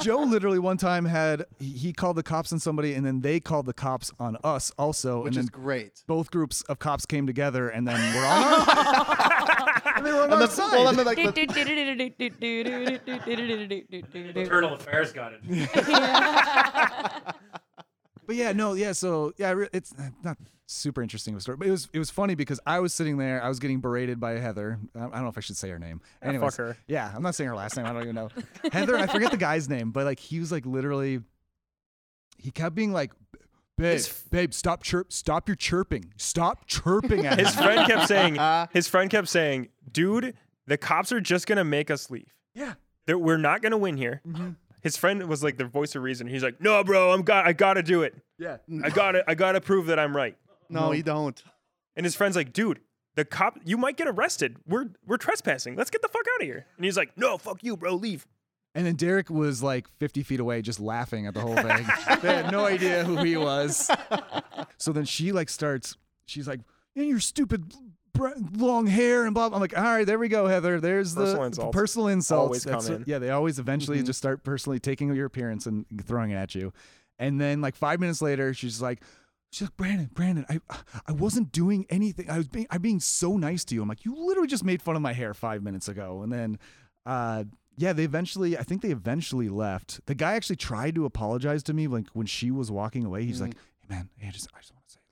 Joe 0.00 0.20
literally 0.22 0.58
one 0.58 0.76
time 0.76 1.04
had 1.04 1.44
he, 1.58 1.70
he 1.70 1.92
called 1.92 2.16
the 2.16 2.22
cops 2.22 2.52
on 2.52 2.58
somebody, 2.60 2.94
and 2.94 3.04
then 3.04 3.20
they 3.20 3.40
called 3.40 3.66
the 3.66 3.72
cops 3.72 4.10
on 4.18 4.36
us 4.44 4.70
also, 4.78 5.22
which 5.24 5.28
and 5.28 5.36
then 5.36 5.44
is 5.44 5.50
great. 5.50 6.02
both 6.06 6.30
groups 6.30 6.62
of 6.62 6.78
cops 6.78 7.06
came 7.06 7.26
together, 7.26 7.68
and 7.68 7.86
then 7.86 7.96
we're 8.14 8.24
on. 8.26 8.42
Our, 8.68 9.92
and 9.96 10.06
they 10.06 10.12
were 10.12 10.18
on 10.22 10.24
And 10.24 10.34
our 10.34 10.40
the, 10.40 10.46
side. 10.48 10.72
well, 10.72 10.88
and 10.88 10.98
then, 10.98 11.06
like, 11.06 11.16
the, 11.18 11.24
Internal 14.40 14.74
affairs 14.74 15.12
got 15.12 15.32
it. 15.34 15.40
But 18.26 18.36
yeah, 18.36 18.52
no, 18.52 18.74
yeah. 18.74 18.92
So 18.92 19.32
yeah, 19.36 19.64
it's 19.72 19.92
uh, 19.98 20.10
not 20.22 20.36
super 20.66 21.02
interesting 21.02 21.34
of 21.34 21.38
a 21.38 21.40
story, 21.42 21.56
but 21.58 21.66
it 21.68 21.70
was 21.70 21.88
it 21.92 21.98
was 21.98 22.10
funny 22.10 22.34
because 22.34 22.58
I 22.66 22.80
was 22.80 22.92
sitting 22.94 23.18
there, 23.18 23.42
I 23.42 23.48
was 23.48 23.58
getting 23.58 23.80
berated 23.80 24.18
by 24.20 24.32
Heather. 24.38 24.78
I 24.94 24.98
I 24.98 25.02
don't 25.10 25.22
know 25.22 25.28
if 25.28 25.36
I 25.38 25.40
should 25.42 25.56
say 25.56 25.68
her 25.70 25.78
name. 25.78 26.00
Ah, 26.22 26.28
Anyways, 26.28 26.56
fuck 26.56 26.58
her. 26.66 26.76
Yeah, 26.88 27.12
I'm 27.14 27.22
not 27.22 27.34
saying 27.34 27.48
her 27.48 27.56
last 27.56 27.76
name. 27.76 27.86
I 27.86 27.92
don't 27.92 28.02
even 28.02 28.14
know 28.14 28.28
Heather. 28.72 28.96
I 28.96 29.06
forget 29.06 29.30
the 29.30 29.36
guy's 29.36 29.68
name, 29.68 29.90
but 29.90 30.04
like 30.04 30.18
he 30.18 30.40
was 30.40 30.50
like 30.50 30.64
literally, 30.66 31.20
he 32.38 32.50
kept 32.50 32.74
being 32.74 32.92
like, 32.92 33.12
babe, 33.76 33.98
f- 34.00 34.24
babe, 34.30 34.52
stop 34.54 34.82
chirp, 34.82 35.12
stop 35.12 35.48
your 35.48 35.56
chirping, 35.56 36.12
stop 36.16 36.66
chirping 36.66 37.26
at 37.26 37.38
His 37.38 37.56
me. 37.56 37.62
friend 37.62 37.86
kept 37.90 38.08
saying, 38.08 38.38
his 38.72 38.88
friend 38.88 39.10
kept 39.10 39.28
saying, 39.28 39.68
dude, 39.90 40.34
the 40.66 40.76
cops 40.78 41.12
are 41.12 41.20
just 41.20 41.46
gonna 41.46 41.64
make 41.64 41.90
us 41.90 42.10
leave. 42.10 42.32
Yeah. 42.54 42.74
They're, 43.06 43.18
we're 43.18 43.36
not 43.36 43.60
gonna 43.60 43.76
win 43.76 43.98
here. 43.98 44.22
Mm-hmm. 44.26 44.50
His 44.84 44.96
friend 44.96 45.26
was 45.26 45.42
like 45.42 45.56
the 45.56 45.64
voice 45.64 45.96
of 45.96 46.02
reason. 46.02 46.26
He's 46.28 46.42
like, 46.44 46.60
no, 46.60 46.84
bro, 46.84 47.10
I'm 47.12 47.22
got, 47.22 47.46
I 47.46 47.52
gotta 47.54 47.82
do 47.82 48.02
it. 48.02 48.14
Yeah, 48.38 48.58
I 48.84 48.90
gotta, 48.90 49.24
I 49.26 49.34
gotta 49.34 49.60
prove 49.60 49.86
that 49.86 49.98
I'm 49.98 50.14
right. 50.14 50.36
no, 50.68 50.92
you 50.92 51.02
don't. 51.02 51.42
And 51.96 52.04
his 52.04 52.14
friend's 52.14 52.36
like, 52.36 52.52
dude, 52.52 52.80
the 53.16 53.24
cop, 53.24 53.58
you 53.64 53.76
might 53.78 53.96
get 53.96 54.06
arrested. 54.08 54.58
We're, 54.66 54.90
we're 55.06 55.16
trespassing. 55.16 55.74
Let's 55.74 55.90
get 55.90 56.02
the 56.02 56.08
fuck 56.08 56.24
out 56.34 56.42
of 56.42 56.46
here. 56.46 56.66
And 56.76 56.84
he's 56.84 56.96
like, 56.96 57.16
no, 57.16 57.38
fuck 57.38 57.64
you, 57.64 57.76
bro, 57.76 57.94
leave. 57.94 58.26
And 58.74 58.84
then 58.84 58.96
Derek 58.96 59.30
was 59.30 59.62
like 59.62 59.88
50 60.00 60.22
feet 60.24 60.40
away, 60.40 60.60
just 60.60 60.80
laughing 60.80 61.26
at 61.26 61.34
the 61.34 61.40
whole 61.40 61.54
thing. 61.56 61.86
they 62.22 62.34
had 62.34 62.52
no 62.52 62.66
idea 62.66 63.04
who 63.04 63.22
he 63.22 63.36
was. 63.36 63.90
So 64.76 64.92
then 64.92 65.04
she 65.04 65.32
like 65.32 65.48
starts, 65.48 65.96
she's 66.26 66.46
like, 66.48 66.60
"Yeah, 66.94 67.04
your 67.04 67.20
stupid 67.20 67.68
br- 67.68 67.76
long 68.56 68.86
hair 68.86 69.24
and 69.26 69.34
blah. 69.34 69.48
blah." 69.48 69.56
I'm 69.56 69.60
like, 69.60 69.76
all 69.76 69.84
right, 69.84 70.06
there 70.06 70.18
we 70.18 70.28
go, 70.28 70.46
Heather. 70.46 70.80
There's 70.80 71.14
Personal 71.14 71.40
the 71.40 71.46
insults 71.46 71.76
personal 71.76 72.08
insults. 72.08 72.46
always 72.46 72.64
come 72.64 72.72
That's- 72.80 72.88
in. 72.90 73.04
Yeah, 73.06 73.18
they 73.18 73.30
always 73.30 73.58
eventually 73.58 74.00
Mhm. 74.00 74.06
just 74.06 74.18
start 74.18 74.42
personally 74.44 74.78
taking 74.80 75.14
your 75.14 75.26
appearance 75.26 75.66
and 75.66 75.84
throwing 76.04 76.30
it 76.30 76.36
at 76.36 76.54
you. 76.54 76.72
And 77.18 77.40
then 77.40 77.60
like 77.60 77.76
five 77.76 78.00
minutes 78.00 78.20
later, 78.22 78.52
she's 78.54 78.80
like, 78.82 79.02
she's 79.52 79.62
like, 79.68 79.76
Brandon, 79.76 80.10
Brandon, 80.12 80.44
I 80.48 80.58
I 81.06 81.12
wasn't 81.12 81.52
doing 81.52 81.86
anything. 81.90 82.28
I 82.28 82.38
was 82.38 82.48
being 82.48 82.66
I'm 82.70 82.82
being 82.82 83.00
so 83.00 83.36
nice 83.36 83.64
to 83.66 83.74
you. 83.74 83.82
I'm 83.82 83.88
like, 83.88 84.04
you 84.04 84.14
literally 84.16 84.48
just 84.48 84.64
made 84.64 84.82
fun 84.82 84.96
of 84.96 85.02
my 85.02 85.12
hair 85.12 85.32
five 85.34 85.62
minutes 85.62 85.86
ago. 85.88 86.22
And 86.22 86.32
then 86.32 86.58
uh 87.06 87.44
yeah, 87.76 87.92
they 87.92 88.04
eventually 88.04 88.56
I 88.58 88.62
think 88.62 88.82
they 88.82 88.90
eventually 88.90 89.48
left. 89.48 90.00
The 90.06 90.14
guy 90.14 90.34
actually 90.34 90.56
tried 90.56 90.94
to 90.96 91.04
apologize 91.04 91.62
to 91.64 91.72
me 91.74 91.86
like 91.88 92.06
when 92.14 92.26
she 92.26 92.50
was 92.50 92.70
walking 92.70 93.04
away. 93.04 93.24
He's 93.24 93.40
like, 93.40 93.54
Hey 93.80 93.86
man, 93.94 94.08
hey, 94.16 94.28
I 94.28 94.30
just 94.30 94.48
I 94.54 94.60
just 94.60 94.72
want 94.72 94.84
to 94.86 94.92
say 94.92 94.98
like 95.00 95.03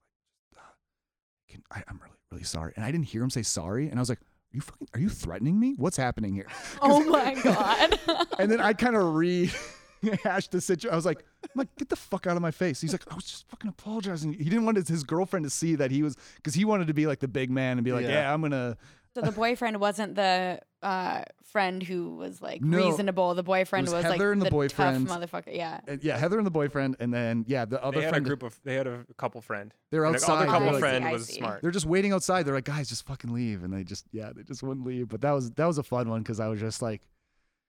can, 1.53 1.62
I, 1.71 1.83
I'm 1.88 1.99
really, 2.03 2.17
really 2.31 2.45
sorry. 2.45 2.73
And 2.77 2.85
I 2.85 2.91
didn't 2.91 3.07
hear 3.07 3.23
him 3.23 3.31
say 3.31 3.43
sorry. 3.43 3.88
And 3.88 3.99
I 3.99 4.01
was 4.01 4.09
like, 4.09 4.19
Are 4.21 4.57
you 4.57 4.61
fucking 4.61 4.88
are 4.95 5.01
you 5.01 5.09
threatening 5.09 5.59
me? 5.61 5.75
What's 5.79 5.97
happening 5.97 6.35
here? 6.35 6.47
Oh 6.83 7.05
my 7.05 7.35
god. 7.35 7.99
And 8.38 8.51
then 8.51 8.61
I 8.61 8.73
kind 8.73 8.97
of 8.97 9.15
rehashed 9.15 10.51
the 10.51 10.61
situation. 10.61 10.93
I 10.93 10.97
was 10.97 11.07
like, 11.07 11.25
I'm 11.45 11.51
like, 11.55 11.75
get 11.77 11.88
the 11.88 11.97
fuck 11.97 12.27
out 12.27 12.37
of 12.37 12.43
my 12.43 12.51
face. 12.51 12.81
He's 12.81 12.93
like, 12.93 13.05
I 13.11 13.15
was 13.15 13.25
just 13.25 13.49
fucking 13.49 13.69
apologizing. 13.69 14.33
He 14.33 14.45
didn't 14.45 14.65
want 14.65 14.77
his, 14.79 14.88
his 14.88 15.05
girlfriend 15.05 15.45
to 15.45 15.51
see 15.51 15.75
that 15.77 15.91
he 15.91 16.03
was, 16.03 16.17
because 16.37 16.55
he 16.55 16.65
wanted 16.65 16.88
to 16.88 16.95
be 16.95 17.07
like 17.07 17.21
the 17.21 17.29
big 17.29 17.51
man 17.51 17.79
and 17.79 17.85
be 17.85 17.93
like, 17.93 18.05
Yeah. 18.05 18.23
yeah, 18.23 18.35
I'm 18.35 18.41
gonna. 18.43 18.77
So 19.14 19.20
the 19.20 19.31
boyfriend 19.33 19.79
wasn't 19.79 20.14
the 20.14 20.61
uh, 20.83 21.25
friend 21.44 21.83
who 21.83 22.14
was 22.16 22.40
like 22.40 22.62
No. 22.62 22.79
reasonable. 22.79 23.35
The 23.35 23.42
boyfriend 23.42 23.87
was 23.87 23.92
was, 23.94 24.05
like 24.05 24.18
and 24.20 24.40
the 24.40 24.46
tough 24.46 24.51
boyfriend. 24.53 25.07
motherfucker. 25.07 25.55
Yeah. 25.55 25.81
And 25.87 26.03
yeah, 26.03 26.16
Heather 26.16 26.38
and 26.38 26.46
the 26.46 26.51
boyfriend, 26.51 26.96
and 26.98 27.12
then 27.12 27.44
yeah, 27.46 27.66
the 27.66 27.83
other 27.85 27.98
They 27.98 28.05
had 28.05 28.09
a 28.09 28.12
friend. 28.14 28.25
group 28.25 28.42
of, 28.42 28.59
they 28.64 28.75
had 28.75 28.87
a 28.87 29.05
couple 29.18 29.40
friend. 29.42 29.75
They're 29.90 30.05
And 30.07 30.14
the 30.14 30.33
other 30.33 30.46
couple 30.46 30.68
I 30.68 30.72
like- 30.72 30.75
see, 30.77 30.81
friend 30.81 31.11
was 31.12 31.29
smart. 31.29 31.61
They're 31.62 31.70
just 31.70 31.85
waiting 31.87 32.12
outside. 32.12 32.44
They're 32.46 32.55
like, 32.55 32.64
guys, 32.64 32.88
just 32.88 33.07
fucking 33.07 33.33
leave, 33.35 33.62
and 33.64 33.72
they 33.72 33.85
just 33.85 34.07
yeah, 34.12 34.33
they 34.35 34.42
just 34.44 34.62
wouldn't 34.62 34.87
leave. 34.87 35.09
But 35.11 35.20
that 35.20 35.33
was 35.33 35.51
that 35.53 35.66
was 35.66 35.77
a 35.79 35.83
fun 35.83 36.09
one 36.09 36.22
because 36.22 36.40
I 36.40 36.48
was 36.48 36.59
just 36.59 36.81
like, 36.81 37.03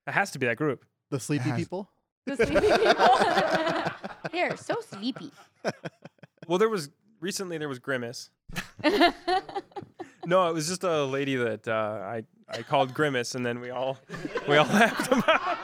It 0.08 0.12
has 0.14 0.32
to 0.32 0.40
be 0.40 0.46
that 0.46 0.56
group. 0.58 0.86
The 1.12 1.20
sleepy 1.20 1.50
has- 1.50 1.60
people. 1.60 1.90
The 2.26 2.38
sleepy 2.38 2.62
people. 2.62 4.00
They're 4.32 4.56
so 4.56 4.76
sleepy. 4.80 5.30
Well, 6.48 6.58
there 6.58 6.70
was 6.70 6.90
recently 7.20 7.58
there 7.58 7.68
was 7.68 7.80
Grimace. 7.80 8.30
No, 10.26 10.48
it 10.50 10.54
was 10.54 10.68
just 10.68 10.84
a 10.84 11.04
lady 11.04 11.36
that 11.36 11.68
uh, 11.68 11.72
I 12.02 12.24
I 12.50 12.62
called 12.62 12.94
Grimace, 12.94 13.36
and 13.36 13.46
then 13.46 13.60
we 13.60 13.70
all 13.72 13.98
we 14.48 14.58
all 14.58 14.66
laughed 14.74 15.12
about. 15.12 15.58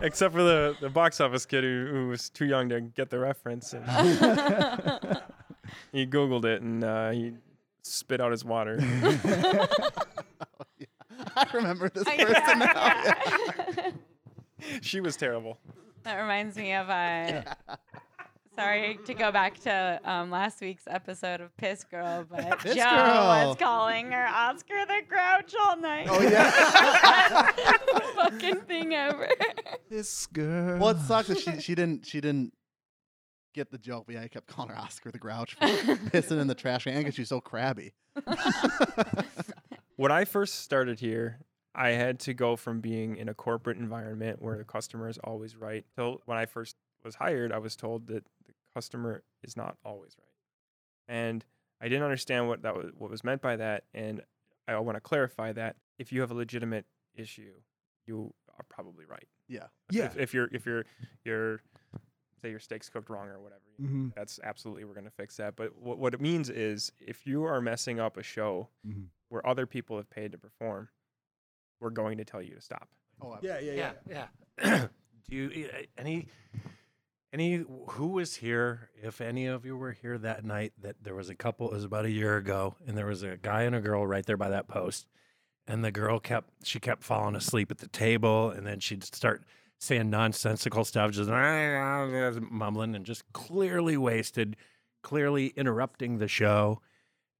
Except 0.00 0.32
for 0.32 0.42
the, 0.42 0.76
the 0.80 0.88
box 0.88 1.20
office 1.20 1.44
kid 1.44 1.62
who, 1.62 1.86
who 1.90 2.08
was 2.08 2.30
too 2.30 2.46
young 2.46 2.70
to 2.70 2.80
get 2.80 3.10
the 3.10 3.18
reference. 3.18 3.74
And 3.74 3.84
he 5.92 6.06
Googled 6.06 6.44
it 6.46 6.62
and 6.62 6.82
uh, 6.82 7.10
he 7.10 7.32
spit 7.82 8.18
out 8.20 8.30
his 8.30 8.44
water. 8.46 8.78
I 11.36 11.46
remember 11.52 11.90
this 11.90 12.04
I- 12.06 12.16
person 12.24 12.58
now. 12.60 12.72
yeah. 13.76 13.90
she 14.80 15.00
was 15.00 15.16
terrible. 15.16 15.58
That 16.04 16.16
reminds 16.20 16.56
me 16.56 16.72
of 16.74 16.88
uh, 16.88 17.42
sorry 18.56 18.98
to 19.06 19.14
go 19.14 19.32
back 19.32 19.58
to 19.60 20.00
um, 20.04 20.30
last 20.30 20.60
week's 20.60 20.84
episode 20.86 21.40
of 21.40 21.56
Piss 21.56 21.84
Girl, 21.84 22.24
but 22.28 22.58
Piss 22.60 22.74
Joe 22.74 22.84
Girl. 22.84 23.48
was 23.48 23.56
calling 23.58 24.12
her 24.12 24.26
Oscar 24.26 24.86
the 24.86 25.02
Grouch 25.08 25.54
all 25.60 25.76
night. 25.76 26.06
Oh 26.08 26.20
yeah. 26.20 27.50
fucking 28.14 28.60
thing 28.62 28.94
ever. 28.94 29.28
This 29.90 30.26
girl. 30.26 30.78
well, 30.78 30.90
it 30.90 31.00
sucks 31.00 31.28
that 31.28 31.38
she 31.38 31.60
she 31.60 31.74
didn't 31.74 32.06
she 32.06 32.20
didn't 32.20 32.52
get 33.54 33.70
the 33.70 33.78
joke. 33.78 34.04
But 34.06 34.16
yeah, 34.16 34.22
I 34.22 34.28
kept 34.28 34.46
calling 34.46 34.70
her 34.70 34.78
Oscar 34.78 35.10
the 35.10 35.18
Grouch 35.18 35.54
for 35.54 35.66
pissing 35.66 36.40
in 36.40 36.46
the 36.46 36.54
trash 36.54 36.84
can 36.84 36.98
because 36.98 37.14
she's 37.14 37.28
so 37.28 37.40
crabby. 37.40 37.92
When 39.96 40.10
I 40.10 40.24
first 40.24 40.60
started 40.62 40.98
here, 40.98 41.38
I 41.72 41.90
had 41.90 42.18
to 42.20 42.34
go 42.34 42.56
from 42.56 42.80
being 42.80 43.16
in 43.16 43.28
a 43.28 43.34
corporate 43.34 43.78
environment 43.78 44.42
where 44.42 44.58
the 44.58 44.64
customer 44.64 45.08
is 45.08 45.18
always 45.22 45.56
right 45.56 45.84
till 45.96 46.20
when 46.26 46.36
I 46.36 46.46
first 46.46 46.74
was 47.04 47.14
hired, 47.16 47.52
I 47.52 47.58
was 47.58 47.76
told 47.76 48.06
that 48.08 48.24
the 48.24 48.30
customer 48.74 49.22
is 49.42 49.56
not 49.56 49.76
always 49.84 50.16
right. 50.18 51.14
And 51.16 51.44
I 51.80 51.88
didn't 51.88 52.04
understand 52.04 52.48
what 52.48 52.62
that 52.62 52.74
was, 52.76 52.90
what 52.96 53.10
was 53.10 53.22
meant 53.24 53.40
by 53.42 53.56
that. 53.56 53.84
And 53.94 54.22
I 54.66 54.78
want 54.78 54.96
to 54.96 55.00
clarify 55.00 55.52
that 55.52 55.76
if 55.98 56.12
you 56.12 56.20
have 56.22 56.30
a 56.30 56.34
legitimate 56.34 56.86
issue, 57.14 57.52
you 58.06 58.32
are 58.58 58.64
probably 58.68 59.04
right. 59.06 59.28
Yeah. 59.48 59.64
If- 59.90 59.94
Yeah. 59.96 60.04
If, 60.06 60.16
if 60.18 60.34
you're 60.34 60.48
if 60.52 60.66
you're 60.66 60.84
you're 61.24 61.60
say 62.40 62.50
your 62.50 62.58
steak's 62.58 62.88
cooked 62.88 63.08
wrong 63.10 63.28
or 63.28 63.40
whatever, 63.40 63.60
you 63.78 63.86
know, 63.86 63.90
Mhm. 64.10 64.14
that's 64.14 64.38
absolutely 64.42 64.84
we're 64.84 64.94
gonna 64.94 65.10
fix 65.10 65.36
that. 65.36 65.56
But 65.56 65.76
what 65.78 65.98
what 65.98 66.14
it 66.14 66.20
means 66.20 66.50
is 66.50 66.92
if 67.00 67.26
you 67.26 67.44
are 67.44 67.60
messing 67.60 68.00
up 68.00 68.16
a 68.16 68.22
show 68.22 68.68
Mhm. 68.86 69.06
where 69.28 69.46
other 69.46 69.66
people 69.66 69.96
have 69.96 70.08
paid 70.10 70.32
to 70.32 70.38
perform, 70.38 70.88
we're 71.80 71.90
going 71.90 72.18
to 72.18 72.24
tell 72.24 72.40
you 72.42 72.54
to 72.54 72.60
stop. 72.60 72.88
Oh, 73.20 73.38
Yeah, 73.42 73.58
yeah, 73.60 73.92
yeah, 74.08 74.28
yeah. 74.58 74.88
Do 75.28 75.36
you 75.36 75.68
uh, 75.72 75.82
any 75.98 76.28
any 77.34 77.64
who 77.88 78.06
was 78.06 78.36
here? 78.36 78.90
If 79.02 79.20
any 79.20 79.46
of 79.46 79.66
you 79.66 79.76
were 79.76 79.92
here 79.92 80.16
that 80.18 80.44
night, 80.44 80.72
that 80.80 81.02
there 81.02 81.16
was 81.16 81.28
a 81.28 81.34
couple. 81.34 81.68
It 81.68 81.74
was 81.74 81.84
about 81.84 82.04
a 82.04 82.10
year 82.10 82.36
ago, 82.36 82.76
and 82.86 82.96
there 82.96 83.06
was 83.06 83.24
a 83.24 83.36
guy 83.36 83.62
and 83.62 83.74
a 83.74 83.80
girl 83.80 84.06
right 84.06 84.24
there 84.24 84.36
by 84.36 84.50
that 84.50 84.68
post, 84.68 85.08
and 85.66 85.84
the 85.84 85.90
girl 85.90 86.20
kept 86.20 86.64
she 86.64 86.78
kept 86.78 87.02
falling 87.02 87.34
asleep 87.34 87.72
at 87.72 87.78
the 87.78 87.88
table, 87.88 88.50
and 88.50 88.64
then 88.64 88.78
she'd 88.78 89.02
start 89.02 89.42
saying 89.78 90.08
nonsensical 90.08 90.84
stuff, 90.84 91.10
just 91.10 91.28
mumbling, 92.50 92.94
and 92.94 93.04
just 93.04 93.24
clearly 93.32 93.96
wasted, 93.96 94.56
clearly 95.02 95.48
interrupting 95.48 96.18
the 96.18 96.28
show, 96.28 96.80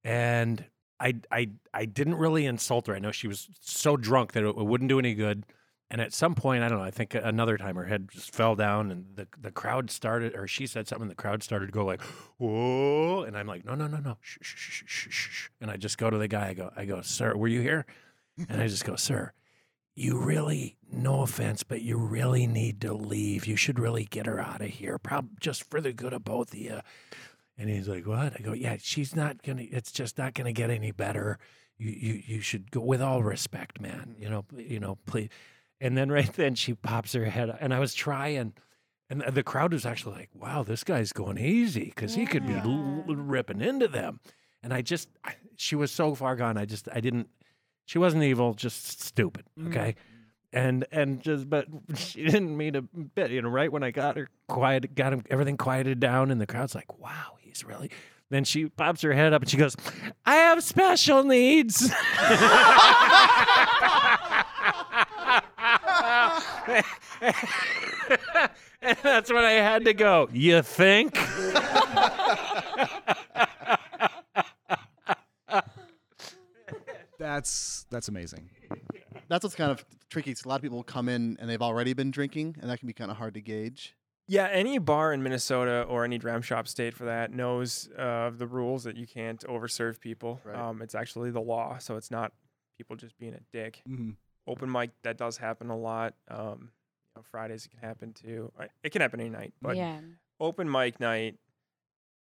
and. 0.03 0.65
I, 0.97 1.15
I 1.29 1.49
I 1.73 1.83
didn't 1.83 2.15
really 2.15 2.45
insult 2.45 2.87
her. 2.87 2.95
I 2.95 2.99
know 2.99 3.11
she 3.11 3.27
was 3.27 3.49
so 3.59 3.97
drunk 3.97 4.31
that 4.31 4.45
it, 4.45 4.55
wouldn't 4.55 4.87
do 4.87 4.97
any 4.97 5.13
good. 5.13 5.43
And 5.91 6.01
at 6.01 6.13
some 6.13 6.33
point, 6.33 6.63
I 6.63 6.67
don't 6.67 6.79
know, 6.79 6.83
I 6.83 6.89
think 6.89 7.13
another 7.13 7.57
time 7.57 7.75
her 7.75 7.85
head 7.85 8.09
just 8.11 8.33
fell 8.33 8.55
down 8.55 8.89
and 8.89 9.05
the, 9.15 9.27
the 9.39 9.51
crowd 9.51 9.91
started, 9.91 10.35
or 10.35 10.47
she 10.47 10.65
said 10.65 10.87
something, 10.87 11.07
the 11.07 11.15
crowd 11.15 11.43
started 11.43 11.67
to 11.67 11.71
go 11.71 11.85
like, 11.85 12.01
whoa. 12.37 13.21
And 13.21 13.37
I'm 13.37 13.45
like, 13.45 13.65
no, 13.65 13.75
no, 13.75 13.85
no, 13.85 13.97
no. 13.97 14.17
Shh, 14.19 14.39
shh, 14.41 14.83
shh, 14.85 15.09
shh. 15.09 15.49
And 15.61 15.69
I 15.69 15.77
just 15.77 15.99
go 15.99 16.09
to 16.09 16.17
the 16.17 16.27
guy, 16.27 16.49
I 16.49 16.53
go, 16.55 16.71
I 16.75 16.85
go, 16.85 17.01
sir, 17.01 17.35
were 17.35 17.47
you 17.47 17.61
here? 17.61 17.85
And 18.49 18.61
I 18.61 18.67
just 18.67 18.83
go, 18.83 18.95
sir, 18.95 19.31
you 19.93 20.17
really, 20.19 20.75
no 20.91 21.21
offense, 21.21 21.63
but 21.63 21.83
you 21.83 21.97
really 21.97 22.47
need 22.47 22.81
to 22.81 22.93
leave. 22.93 23.45
You 23.45 23.55
should 23.55 23.79
really 23.79 24.05
get 24.05 24.25
her 24.25 24.39
out 24.39 24.61
of 24.61 24.67
here, 24.67 24.97
prob- 24.97 25.39
just 25.39 25.69
for 25.69 25.79
the 25.79 25.93
good 25.93 26.13
of 26.13 26.23
both 26.25 26.51
of 26.51 26.59
you. 26.59 26.81
And 27.57 27.69
he's 27.69 27.87
like, 27.87 28.05
what? 28.07 28.33
I 28.37 28.41
go, 28.41 28.53
yeah, 28.53 28.77
she's 28.81 29.15
not 29.15 29.43
going 29.43 29.59
to, 29.59 29.63
it's 29.63 29.91
just 29.91 30.17
not 30.17 30.33
going 30.33 30.45
to 30.45 30.51
get 30.51 30.71
any 30.71 30.91
better. 30.91 31.37
You, 31.77 31.91
you, 31.91 32.21
you 32.25 32.41
should 32.41 32.71
go 32.71 32.81
with 32.81 33.01
all 33.01 33.21
respect, 33.23 33.79
man. 33.79 34.15
You 34.17 34.29
know, 34.29 34.45
you 34.57 34.79
know, 34.79 34.97
please. 35.05 35.29
And 35.81 35.97
then 35.97 36.11
right 36.11 36.31
then 36.33 36.55
she 36.55 36.73
pops 36.73 37.13
her 37.13 37.25
head, 37.25 37.49
up, 37.49 37.57
and 37.59 37.73
I 37.73 37.79
was 37.79 37.93
trying, 37.93 38.53
and 39.09 39.21
the 39.21 39.43
crowd 39.43 39.73
was 39.73 39.85
actually 39.85 40.15
like, 40.15 40.29
"Wow, 40.33 40.63
this 40.63 40.83
guy's 40.83 41.11
going 41.11 41.37
easy 41.37 41.85
because 41.93 42.15
he 42.15 42.25
could 42.25 42.47
be 42.47 42.53
l- 42.53 43.03
Yeah. 43.07 43.15
ripping 43.17 43.61
into 43.61 43.87
them." 43.87 44.19
And 44.63 44.73
I 44.73 44.81
just, 44.81 45.09
I, 45.23 45.33
she 45.57 45.75
was 45.75 45.91
so 45.91 46.15
far 46.15 46.35
gone. 46.35 46.57
I 46.57 46.65
just, 46.65 46.87
I 46.91 47.01
didn't. 47.01 47.27
She 47.85 47.99
wasn't 47.99 48.23
evil, 48.23 48.53
just 48.55 49.01
stupid. 49.03 49.45
Mm. 49.59 49.67
Okay. 49.67 49.95
And 50.53 50.85
and 50.91 51.21
just, 51.21 51.49
but 51.49 51.67
she 51.97 52.23
didn't 52.23 52.55
mean 52.55 52.75
a 52.75 52.81
bit. 52.81 53.29
You 53.31 53.41
know, 53.41 53.49
right 53.49 53.71
when 53.71 53.83
I 53.83 53.91
got 53.91 54.15
her 54.17 54.29
quiet, 54.47 54.95
got 54.95 55.11
him 55.13 55.23
everything 55.29 55.57
quieted 55.57 55.99
down, 55.99 56.31
and 56.31 56.39
the 56.39 56.47
crowd's 56.47 56.73
like, 56.73 56.97
"Wow, 56.97 57.35
he's 57.41 57.63
really." 57.65 57.91
Then 58.31 58.43
she 58.43 58.69
pops 58.69 59.03
her 59.03 59.13
head 59.13 59.33
up 59.33 59.43
and 59.43 59.51
she 59.51 59.57
goes, 59.57 59.75
"I 60.25 60.35
have 60.35 60.63
special 60.63 61.23
needs." 61.25 61.91
and 66.67 66.85
that's 69.03 69.31
when 69.31 69.43
I 69.43 69.51
had 69.53 69.85
to 69.85 69.93
go. 69.93 70.29
You 70.31 70.61
think? 70.61 71.17
That's 77.17 77.85
that's 77.89 78.07
amazing. 78.09 78.49
That's 79.29 79.43
what's 79.43 79.55
kind 79.55 79.71
of 79.71 79.85
tricky. 80.09 80.33
'cause 80.33 80.43
a 80.45 80.47
lot 80.49 80.57
of 80.57 80.61
people 80.61 80.83
come 80.83 81.07
in 81.09 81.37
and 81.39 81.49
they've 81.49 81.61
already 81.61 81.93
been 81.93 82.11
drinking, 82.11 82.57
and 82.59 82.69
that 82.69 82.79
can 82.79 82.87
be 82.87 82.93
kind 82.93 83.09
of 83.09 83.17
hard 83.17 83.33
to 83.35 83.41
gauge. 83.41 83.95
Yeah, 84.27 84.47
any 84.51 84.79
bar 84.79 85.13
in 85.13 85.21
Minnesota 85.23 85.83
or 85.83 86.03
any 86.03 86.17
dram 86.17 86.41
shop 86.41 86.67
state 86.67 86.93
for 86.95 87.05
that 87.05 87.31
knows 87.31 87.87
uh, 87.97 88.31
the 88.35 88.47
rules 88.47 88.83
that 88.83 88.97
you 88.97 89.05
can't 89.07 89.39
overserve 89.47 89.99
people. 89.99 90.41
Right. 90.43 90.55
Um, 90.57 90.81
it's 90.81 90.95
actually 90.95 91.31
the 91.31 91.41
law, 91.41 91.77
so 91.77 91.95
it's 91.95 92.09
not 92.11 92.33
people 92.77 92.95
just 92.95 93.17
being 93.17 93.33
a 93.35 93.39
dick. 93.53 93.81
hmm 93.87 94.11
Open 94.47 94.71
mic 94.71 94.91
that 95.03 95.17
does 95.17 95.37
happen 95.37 95.69
a 95.69 95.77
lot. 95.77 96.13
Um, 96.29 96.69
you 97.05 97.11
know, 97.15 97.21
Fridays 97.23 97.65
it 97.65 97.69
can 97.69 97.79
happen 97.79 98.13
too. 98.13 98.51
It 98.83 98.91
can 98.91 99.01
happen 99.01 99.19
any 99.19 99.29
night, 99.29 99.53
but 99.61 99.75
yeah. 99.75 99.99
open 100.39 100.69
mic 100.69 100.99
night 100.99 101.37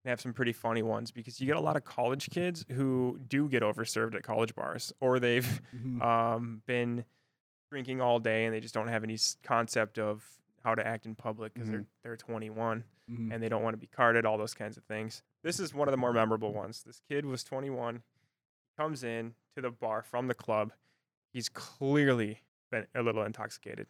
can 0.03 0.11
have 0.11 0.21
some 0.21 0.33
pretty 0.33 0.53
funny 0.53 0.83
ones 0.83 1.11
because 1.11 1.41
you 1.41 1.47
get 1.47 1.57
a 1.57 1.61
lot 1.61 1.77
of 1.77 1.85
college 1.85 2.31
kids 2.31 2.65
who 2.71 3.19
do 3.29 3.49
get 3.49 3.63
overserved 3.63 4.15
at 4.15 4.23
college 4.23 4.55
bars, 4.55 4.93
or 5.01 5.19
they've 5.19 5.61
hmm 5.73 6.01
um, 6.03 6.63
been 6.67 7.05
drinking 7.71 8.01
all 8.01 8.19
day 8.19 8.47
and 8.47 8.55
they 8.55 8.61
just 8.61 8.73
don't 8.73 8.89
have 8.89 9.05
any 9.05 9.19
concept 9.43 9.99
of 9.99 10.25
how 10.65 10.75
to 10.75 10.87
act 10.87 11.05
in 11.07 11.15
public 11.15 11.53
because 11.53 11.69
they're 11.69 11.85
they're 12.03 12.17
21 12.17 12.85
hmm 13.09 13.33
and 13.33 13.43
they 13.43 13.49
don't 13.49 13.63
want 13.63 13.75
to 13.75 13.79
be 13.79 13.87
carded, 13.87 14.25
all 14.25 14.39
those 14.39 14.55
kinds 14.55 14.77
of 14.77 14.85
things. 14.85 15.23
This 15.43 15.61
is 15.61 15.75
one 15.75 15.89
of 15.89 15.93
the 15.93 15.99
more 15.99 16.13
memorable 16.13 16.53
ones. 16.53 16.83
This 16.87 17.01
kid 17.09 17.25
was 17.27 17.43
21, 17.45 18.03
comes 18.79 19.05
in 19.05 19.35
to 19.55 19.63
the 19.63 19.71
bar 19.71 20.03
from 20.03 20.29
the 20.29 20.35
club. 20.35 20.73
He's 21.39 21.49
clearly 21.49 22.41
been 22.73 22.85
a 22.97 23.01
little 23.01 23.23
intoxicated. 23.23 23.87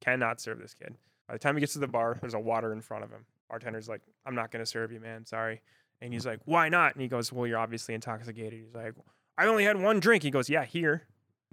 Cannot 0.00 0.40
serve 0.40 0.60
this 0.60 0.72
kid. 0.72 0.94
By 1.28 1.34
the 1.34 1.38
time 1.38 1.56
he 1.56 1.60
gets 1.60 1.74
to 1.74 1.78
the 1.78 1.86
bar, 1.86 2.16
there's 2.22 2.32
a 2.32 2.40
water 2.40 2.72
in 2.72 2.80
front 2.80 3.04
of 3.04 3.10
him. 3.10 3.26
Bartender's 3.50 3.86
like, 3.86 4.00
I'm 4.24 4.34
not 4.34 4.50
going 4.50 4.64
to 4.64 4.66
serve 4.70 4.90
you, 4.90 4.98
man. 4.98 5.26
Sorry. 5.26 5.60
And 6.00 6.10
he's 6.10 6.24
like, 6.24 6.40
Why 6.46 6.70
not? 6.70 6.94
And 6.94 7.02
he 7.02 7.08
goes, 7.08 7.30
Well, 7.30 7.46
you're 7.46 7.58
obviously 7.58 7.94
intoxicated. 7.94 8.54
He's 8.54 8.74
like, 8.74 8.94
I 9.36 9.44
only 9.46 9.64
had 9.64 9.78
one 9.78 10.00
drink. 10.00 10.22
He 10.22 10.30
goes, 10.30 10.48
Yeah, 10.48 10.64
here 10.64 11.02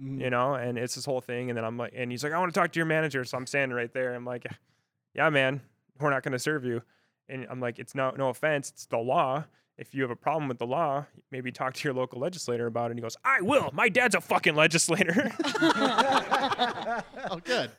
Mm-hmm. 0.02 0.20
you 0.22 0.30
know, 0.30 0.54
and 0.54 0.78
it's 0.78 0.94
this 0.94 1.04
whole 1.04 1.20
thing. 1.20 1.50
And 1.50 1.56
then 1.56 1.66
I'm 1.66 1.76
like, 1.76 1.92
and 1.94 2.10
he's 2.10 2.24
like, 2.24 2.32
I 2.32 2.38
want 2.38 2.52
to 2.52 2.58
talk 2.58 2.72
to 2.72 2.78
your 2.78 2.86
manager. 2.86 3.22
So 3.24 3.36
I'm 3.36 3.46
standing 3.46 3.76
right 3.76 3.92
there. 3.92 4.14
I'm 4.14 4.24
like, 4.24 4.46
yeah, 5.14 5.28
man, 5.28 5.60
we're 6.00 6.10
not 6.10 6.22
going 6.24 6.32
to 6.32 6.38
serve 6.40 6.64
you. 6.64 6.82
And 7.28 7.46
I'm 7.48 7.60
like, 7.60 7.78
it's 7.78 7.94
no, 7.94 8.10
no 8.16 8.30
offense. 8.30 8.70
It's 8.70 8.86
the 8.86 8.96
law. 8.96 9.44
If 9.82 9.96
you 9.96 10.02
have 10.02 10.12
a 10.12 10.16
problem 10.16 10.46
with 10.46 10.58
the 10.58 10.66
law, 10.66 11.06
maybe 11.32 11.50
talk 11.50 11.74
to 11.74 11.88
your 11.88 11.92
local 11.92 12.20
legislator 12.20 12.68
about 12.68 12.84
it. 12.84 12.90
And 12.92 13.00
he 13.00 13.02
goes, 13.02 13.16
I 13.24 13.40
will. 13.40 13.68
My 13.72 13.88
dad's 13.88 14.14
a 14.14 14.20
fucking 14.20 14.54
legislator. 14.54 15.32
oh, 15.60 17.40
good. 17.42 17.72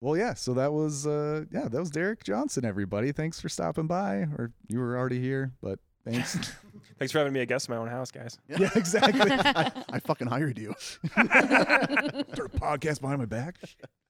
Well, 0.00 0.16
yeah. 0.16 0.32
So 0.32 0.54
that 0.54 0.72
was 0.72 1.06
uh, 1.06 1.44
yeah, 1.52 1.68
that 1.68 1.78
was 1.78 1.90
Derek 1.90 2.24
Johnson. 2.24 2.64
Everybody, 2.64 3.12
thanks 3.12 3.42
for 3.42 3.50
stopping 3.50 3.86
by. 3.86 4.26
Or 4.38 4.52
you 4.68 4.78
were 4.78 4.96
already 4.96 5.20
here, 5.20 5.52
but 5.62 5.80
thanks. 6.06 6.34
Thanks 6.98 7.10
for 7.10 7.18
having 7.18 7.32
me 7.32 7.40
a 7.40 7.46
guest 7.46 7.68
in 7.68 7.74
my 7.74 7.80
own 7.80 7.88
house, 7.88 8.12
guys. 8.12 8.38
yeah, 8.48 8.70
exactly. 8.76 9.20
I, 9.32 9.72
I 9.92 9.98
fucking 9.98 10.28
hired 10.28 10.56
you. 10.56 10.72
Start 10.78 11.26
a 11.26 12.24
podcast 12.52 13.00
behind 13.00 13.18
my 13.18 13.24
back. 13.24 13.56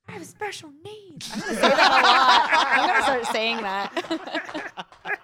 I 0.06 0.12
have 0.12 0.26
special 0.26 0.70
needs. 0.84 1.24
Say 1.24 1.54
that 1.54 1.72
a 1.72 1.76
lot. 1.78 2.78
I'm 2.78 2.88
gonna 2.88 3.02
start 3.02 3.26
saying 3.34 3.56
that. 3.62 5.23